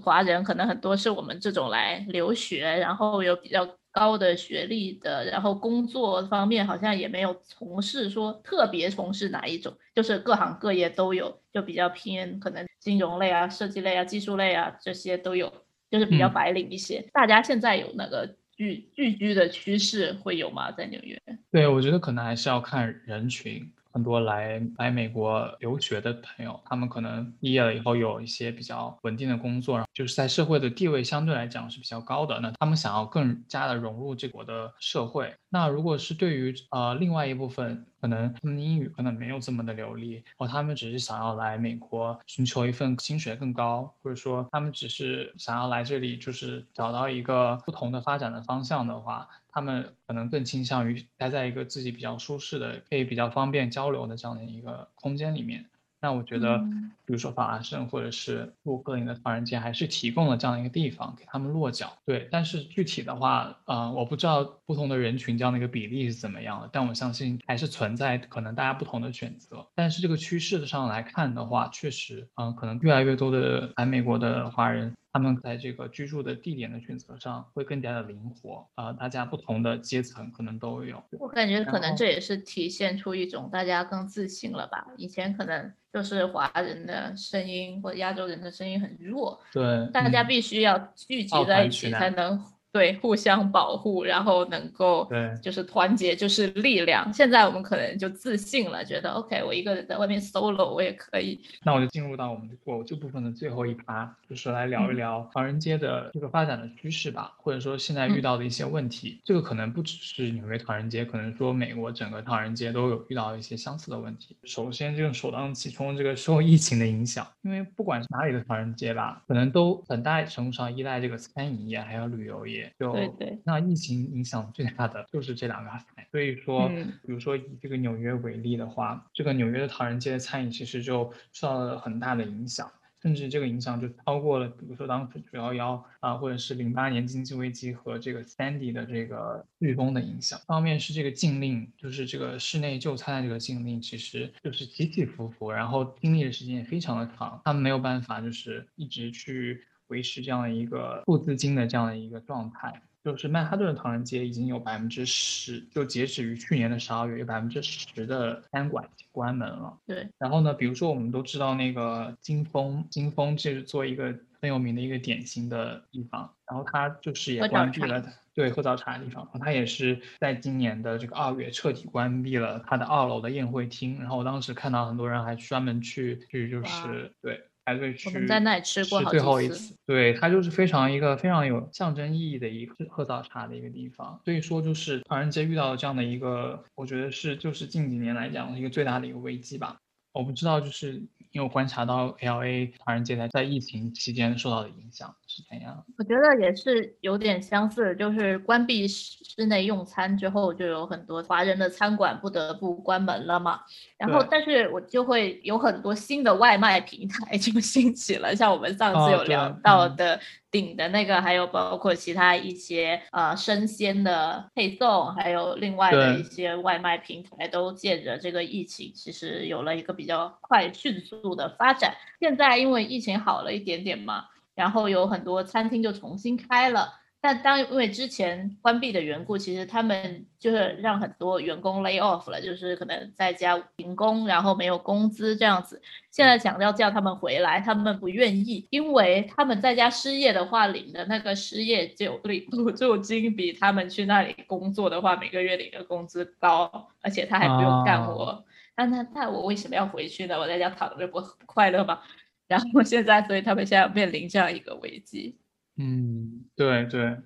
[0.01, 15.51] 华人可能很多是我们这种来留学，然后有比较高的学历的，然后工作方面好像也没有从事说特别从事哪一种，就是各行各业都有，就比较偏可能金融类啊、设计类啊、技术类啊这些都有，
[15.91, 17.05] 就是比较白领一些。
[17.11, 20.71] 大家现在有那个聚聚居的趋势会有吗？
[20.71, 21.21] 在纽约？
[21.51, 23.69] 对，我觉得可能还是要看人群。
[23.98, 32.39] 很多来来美国留学的朋友，他们可能毕业了以后有一些比较稳定的工作，就是在社会的地位相对来讲是比较高的。
[32.39, 35.34] 那他们想要更加的融入这国的社会。
[35.50, 49.28] 那如果是对于呃另外一部分，可能他们英语可能没有这么的流利，或他们只是想要来美国寻求一份薪水更高，或者说他们只是想要来这里就是找到一个不同的发展的方向的话。
[49.58, 55.66] 他们可能更倾向于待在一个自己比较舒适的、可以比较方便交流的这样的一个空间里面。
[55.99, 56.64] 那我觉得，
[57.08, 61.97] 比如说法拉盛或者是布鲁克林的唐人街，还是提供了这样一个地方给他们落脚。
[62.05, 69.66] 对，但是具体的话，呃，我不知道不同的人群这样的一个比例是怎么样的，但我相信还是存在可能大家不同的选择。
[69.74, 74.93] 但是这个趋势上来看的话，确实，嗯，可能越来越多的来美国的华人。
[75.14, 81.01] 他们在这个居住的地点的选择上会更加的灵活啊，大家不同的阶层可能都有。
[81.18, 84.86] 我感觉可能这也是体现出一种大家更自信了吧？
[84.95, 92.39] 以前可能就是华人的声音或者亚洲人的声音很弱，对，大家必须要聚集在一起才能。
[92.78, 97.11] 对，互相保护，然后能够对，就是团结就是力量。
[97.11, 101.41] 现在我们可能就自信了，觉得 OK，我一个人在外面 solo 我也可以。
[101.63, 109.19] 那我就进入到我们我这部分的最后一趴，就是来聊一聊唐人街的这个发展的趋势吧，或者说现在遇到的一些问题。
[109.25, 114.38] 这个可能不只是纽约唐人街，可能说美国整个唐人街都有遇到一些相似的问题。
[114.43, 122.66] 首先，这个首当其冲，这个受疫情的影响，因为不管是哪里的唐人街吧，可能都很大程度上依赖这个餐饮业还有旅游业。
[122.80, 125.72] 就对对，那疫情影响最大的就是这两个
[126.11, 140.39] 所以说，比如说以这个纽约为例的话，这个纽约的唐人街的餐饮其实就受到了很大的影响，甚至这个影响就超过了，比如说当时九幺幺啊，或者是零八年经济危机和这个 Sandy 的这个飓风的影响。
[140.47, 149.63] 方面是这个禁令，就是这个室内就餐的这个禁令，其实就是起起伏伏，然后经历的时间也非常的长，他们没有办法就是一直去。
[149.88, 159.77] 维持这样的一个负资金的这样的一个状态，就是曼哈顿的唐人街已经有百分之十，就截止于去年的十二月，有百分之十的餐馆关门了。
[159.85, 177.41] 对，然后呢，比如说我们都知道那个金峰，金峰就是做一个很有名的一个典型的地方，然后它就是也关闭了，对，喝早茶的地方，它也是在今年的这个二月彻底关闭了它的二楼的宴会厅，然后我当时看到很多人还专门去去就是对。
[177.68, 179.76] 排队去，我们在那里吃过最后一次。
[179.86, 184.18] 对，它就是非常一个非常有象征意义的一个喝早茶的一个地方。
[184.24, 189.78] 所以说，就是唐人街遇到这样的一个，我觉得是就是近几年来讲一个最大的一个危机吧。
[190.18, 195.13] 我不知道，就是你有观察到 L A 唐人街在在疫情期间受到的影响。
[195.30, 195.86] 是怎样？
[195.99, 203.59] 我觉得也是有点相似，就是关闭室内用餐之后，就有很多华人的餐馆不得不关门了嘛。
[203.99, 210.20] 然后，但是我就会有很多新的外卖平台 就兴起了，像我们上次有聊到的
[210.52, 221.95] 顶的那个，还有包括其他一些呃生鲜的配送，还有另外的一些外卖平台，都借着这个疫情，其实有了一个比较快迅速的发展。
[222.20, 224.26] 现在因为疫情好了一点点嘛。
[224.56, 226.91] 然后有很多餐厅就重新开了，
[227.28, 235.82] 但当因为之前关闭的缘故，其实他们就是让很多员工 lay off 了，就是可能在家停工，然后没有工资这样子。
[236.09, 242.17] 现在想要叫他们回来，他们不愿意，因为他们在家失业的话，领的那个失业救
[242.49, 248.41] 补助金比他们去那里工作的话，每个月领的工资高，而且他还不用干活。
[248.78, 250.39] 那那那我为什么要回去呢？
[250.39, 251.99] 我在家躺着不 快乐吗？
[252.47, 255.36] 然后现在，所以他们现在面临这样一个危机。
[255.78, 257.17] 嗯，对对，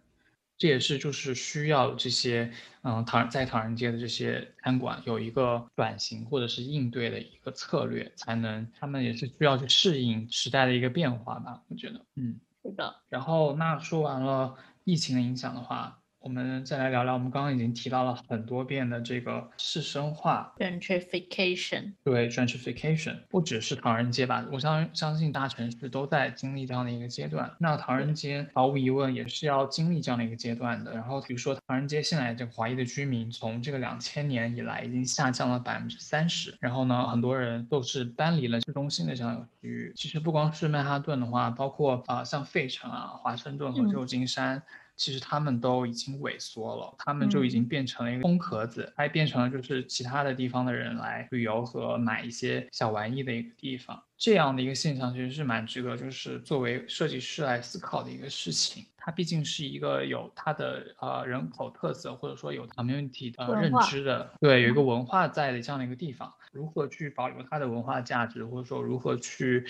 [0.58, 2.52] 这也是就是需要这些
[2.84, 12.95] 嗯唐在唐人街的这些餐馆有一个转型或者是应对的一个策略，才能他们也是需要去适应时代的一个变化吧，我觉得，嗯，是的。
[13.10, 15.97] 然后那说完了疫情的影响的话。
[16.22, 21.94] 我们再来聊聊，我们刚刚已经提到了很多遍的这个市生化，gentrification。
[22.04, 24.46] 对，gentrification 不只是唐人街吧？
[24.52, 27.52] 我相相信大城市都在经历这样的一个阶段。
[27.58, 30.94] 那唐人街毫无疑问也是要经历这样的一个阶段的。
[30.94, 36.56] 然后比如说，唐人街现在这个华裔的居民，从这个两千年以来已经下降了百分之三十。
[36.60, 39.92] 然后呢，很多人都是搬离了市中心的这样一个区域。
[39.96, 44.62] 其实不光是曼哈顿的话，包括啊像费城啊、华盛顿和旧金山。
[45.02, 53.99] 其实他们都已经萎缩了，他们就已经变成了一个空壳子，还变成了就是其他的地方的人来旅游和买一些小玩意的一个地方。
[54.16, 58.86] 这样的一个现象其实是蛮值得，就是作为设计师来思考的一个事情。
[58.95, 69.66] 它毕竟是一个有它的呃人口特色，或者说有 community 的认知的，对，有一个文化在的这样的一个地方，如何去保留它的文化价值，或者说如何去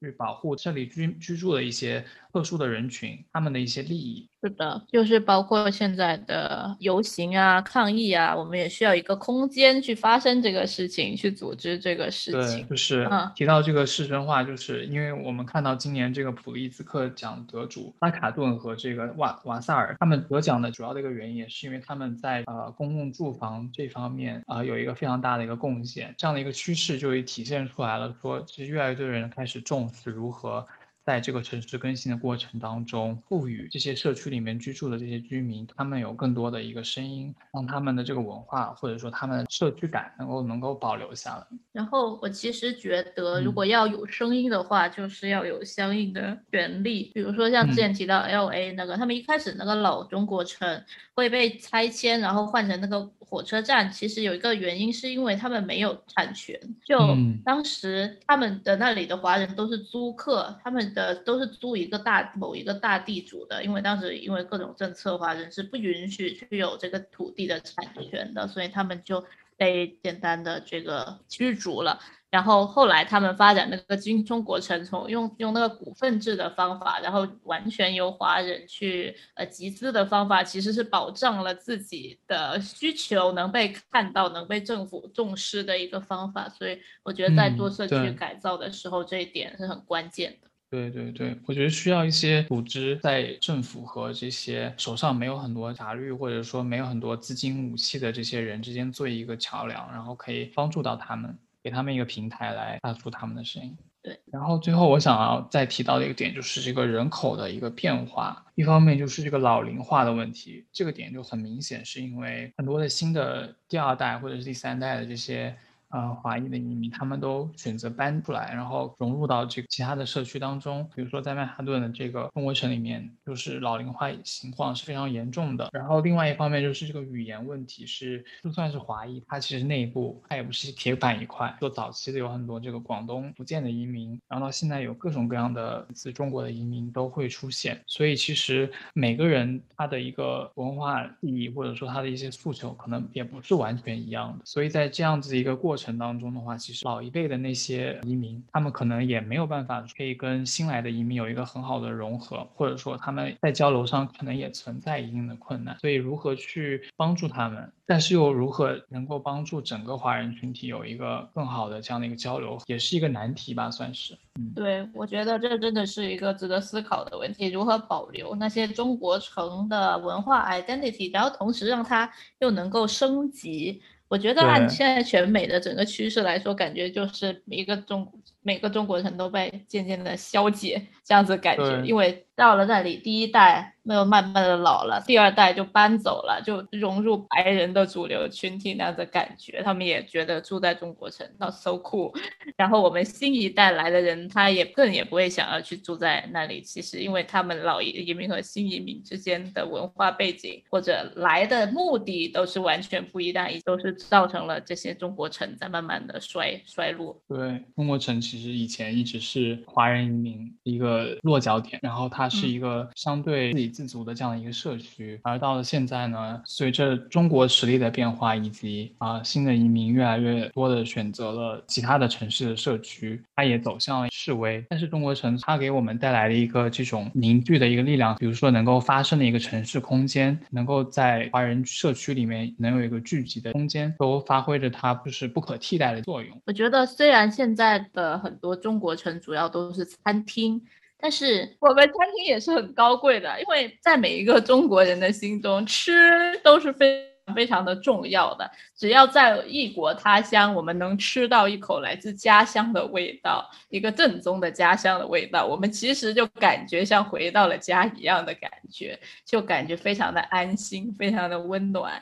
[0.00, 2.04] 去保护这里居居住的一些。
[2.36, 12.64] 特殊的人群，他们的一些利益是的，就是包括现在的游行啊、抗议啊，我们也需要一个空间去发生这个事情，去组织这个事情。
[12.64, 26.14] 对，就是提到这个市政化，就是因为我们看到今年这个普利兹克奖得主拉卡顿和这个瓦瓦萨尔，他们得奖的主要的一个原因，也是因为他们在呃公共住房这方面啊有一个非常大的一个贡献。
[26.16, 30.64] 这样的一个趋势就体现出来了，说其实越来越多人开始重视如何。
[31.06, 41.46] 在这个城市更新的过程当中，赋予这些社区里面居住的这些居民，他们有更多的一个声音，让他们的这个文化或者说他们的社区感能够能够保留下来。
[41.70, 47.12] 然后我其实觉得，如果要有声音的话，就是要有相应的权利。
[47.14, 50.82] 比如说像之前提到 L A 那个，他们一开始那个老中国城
[51.14, 53.08] 会被拆迁，然后换成那个。
[53.28, 56.58] 火车站其实有一个原因，是因为他们没有产权。
[56.84, 56.96] 就
[57.44, 63.64] 当时他们的那里的华人都是租客，他们的都是租一个大某一个大地主的。
[63.64, 69.24] 因为当时因为各种政策，华人是不允许去有这个土地的产权的，所以他们就
[69.56, 71.98] 被简单的这个驱逐了。
[72.28, 86.48] 然后后来他们发展那个金中国城，从用用那个股份制的方法，然后完全由华人去呃集资的方法，其实是保障了自己的需求能被看到、能被政府重视的一个方法。
[86.48, 90.48] 所以我觉得在做社区改造的时候，这一点是很关键的。
[90.70, 101.38] 对对对，我觉得需要一些组织在政府和这些手上没有很多法律或者说没有很多资金武器的这些人之间做一个桥梁，然后可以帮助到他们。
[101.62, 103.76] 给他们一个平台来发出他们的声音。
[104.00, 115.56] 对，然后最后我想要再提到的一个点就是这个人口的一个变化，一方面就是这个老龄化的问题，这个点就很明显，是因为很多的新的第二代或者是第三代的这些。
[115.90, 120.88] 呃，华裔的移民，他们都选择搬出来，然后融入到这个其他的社区当中。
[120.94, 125.70] 比如说，在曼哈顿的这个中国城里面，就是老龄化情况是非常严重的。
[125.72, 131.56] 然后，另外一方面就是这个语言问题，是就算是华裔，他其实内部他也不是铁板一块。
[131.60, 137.80] 做早期的有很多这个广东、福建的移民，然后到现在有各种各样的自中国的移民都会出现。
[137.86, 144.44] 所以，其实每个人他的一个文化意义，或者说他的一些诉求，可能也不是完全一样的。
[144.44, 145.75] 所以在这样子一个过。
[145.76, 155.76] 过程当中的话，其实老一辈的那些移民，他们可能也没有办法可以跟新来的移民有一个很好的融合，或者说他们在交流上可能也存在一定的困难。
[155.78, 164.16] 所以如何去帮助他们，但是又如何能够帮助整个华人群体有一个更好的这样的一个交流，也是一个难题吧，算是。
[164.40, 173.82] 嗯，对，我觉得这真的是一个值得思考的问题：如何保留那些中国城的文化 identity，然后同时让它又能够升级。
[174.08, 183.72] 我觉得按现在全美的整个趋势来说，感觉就是一个中每个中国城都被渐渐的消解，这样子感觉，因为到了那里，第一代。
[183.88, 192.12] 没有慢慢的老了，第二代就搬走了，就融入白人的主流群体那样的感觉，他们也觉得住在中国城那 so cool。
[192.58, 196.60] 然后我们新一代来的人，他也更也不会想要去住在那里。
[196.62, 207.16] 其实，因为他们老移民和新移民之间的文化背景或者来的目的都是完全不一样，也都是造成了这些中国城在慢慢的衰衰落。
[207.28, 215.18] 对，中国城其其实以前一直是华人移民一个落脚点，然后它是一个相对自给自足的这样的一个社区。
[215.22, 224.62] 而到了现在呢，随着中国实力的变化，以及啊新的移民越来越多的选择了其他的城市的社区，它也走向了示威。
[224.68, 236.38] 但是中国城它给我们带来了一个这种凝聚的一个力量，比如说能够发生的一个城市空间，能够在华人社区里面能有一个聚集的空间，都发挥着它就是不可替代的作用。
[236.44, 240.60] 我觉得虽然现在的很多中国城主要都是餐厅，
[240.98, 247.04] 但是我们餐厅也是很高贵的，因为在每一个中国人的心中，吃都是非。
[247.34, 262.00] 非常的重要的，只要在异国他乡，我们能吃到一口来自家乡的味道，一个正宗的家乡的味道，我们其实就感觉像回到了家一样的感觉，就感觉非常的安心，非常的温暖。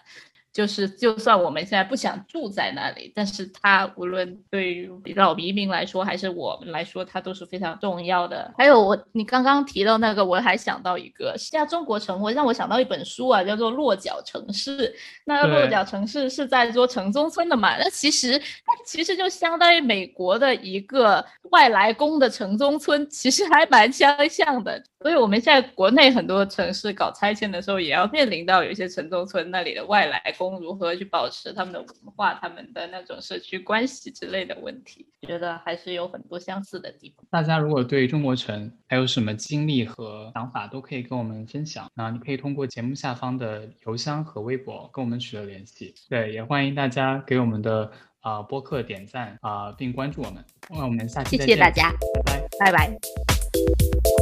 [0.54, 8.54] 就是，就算我们现在不想住在那里，但是它无论对于老移民来说，还是我们来说，它都是非常重要的。
[8.56, 14.88] 还有我，你刚刚提到那个，我还想到一个，现在中国城，我让我想到一本书啊，叫做《落脚城市》。
[15.24, 17.76] 那个落脚城市是在说城中村的嘛？
[17.76, 18.44] 那其实它
[18.86, 24.80] 其实就相当于美国的一个外来工的城中村，其实还蛮相像的。
[25.00, 30.43] 所以我们现在国内很多城市搞拆迁的时候，也要面临到有一些城中村那里的外来工。
[30.60, 37.24] 如何去保持他们的文化、他们的那种社区关系之类的问题，觉得还是有很多相似的地方。
[37.30, 41.90] 大家如果对中国城还有什么经历和想法，都可以跟我们分享。
[41.94, 45.94] 那你可以通过节目下方的邮箱和微博跟我们取得联系。
[46.08, 47.90] 对，也欢迎大家给我们的
[48.20, 50.44] 啊播客点赞啊，并关注我们。
[50.70, 54.13] 那我们下期再见，谢谢大家，拜拜，拜拜。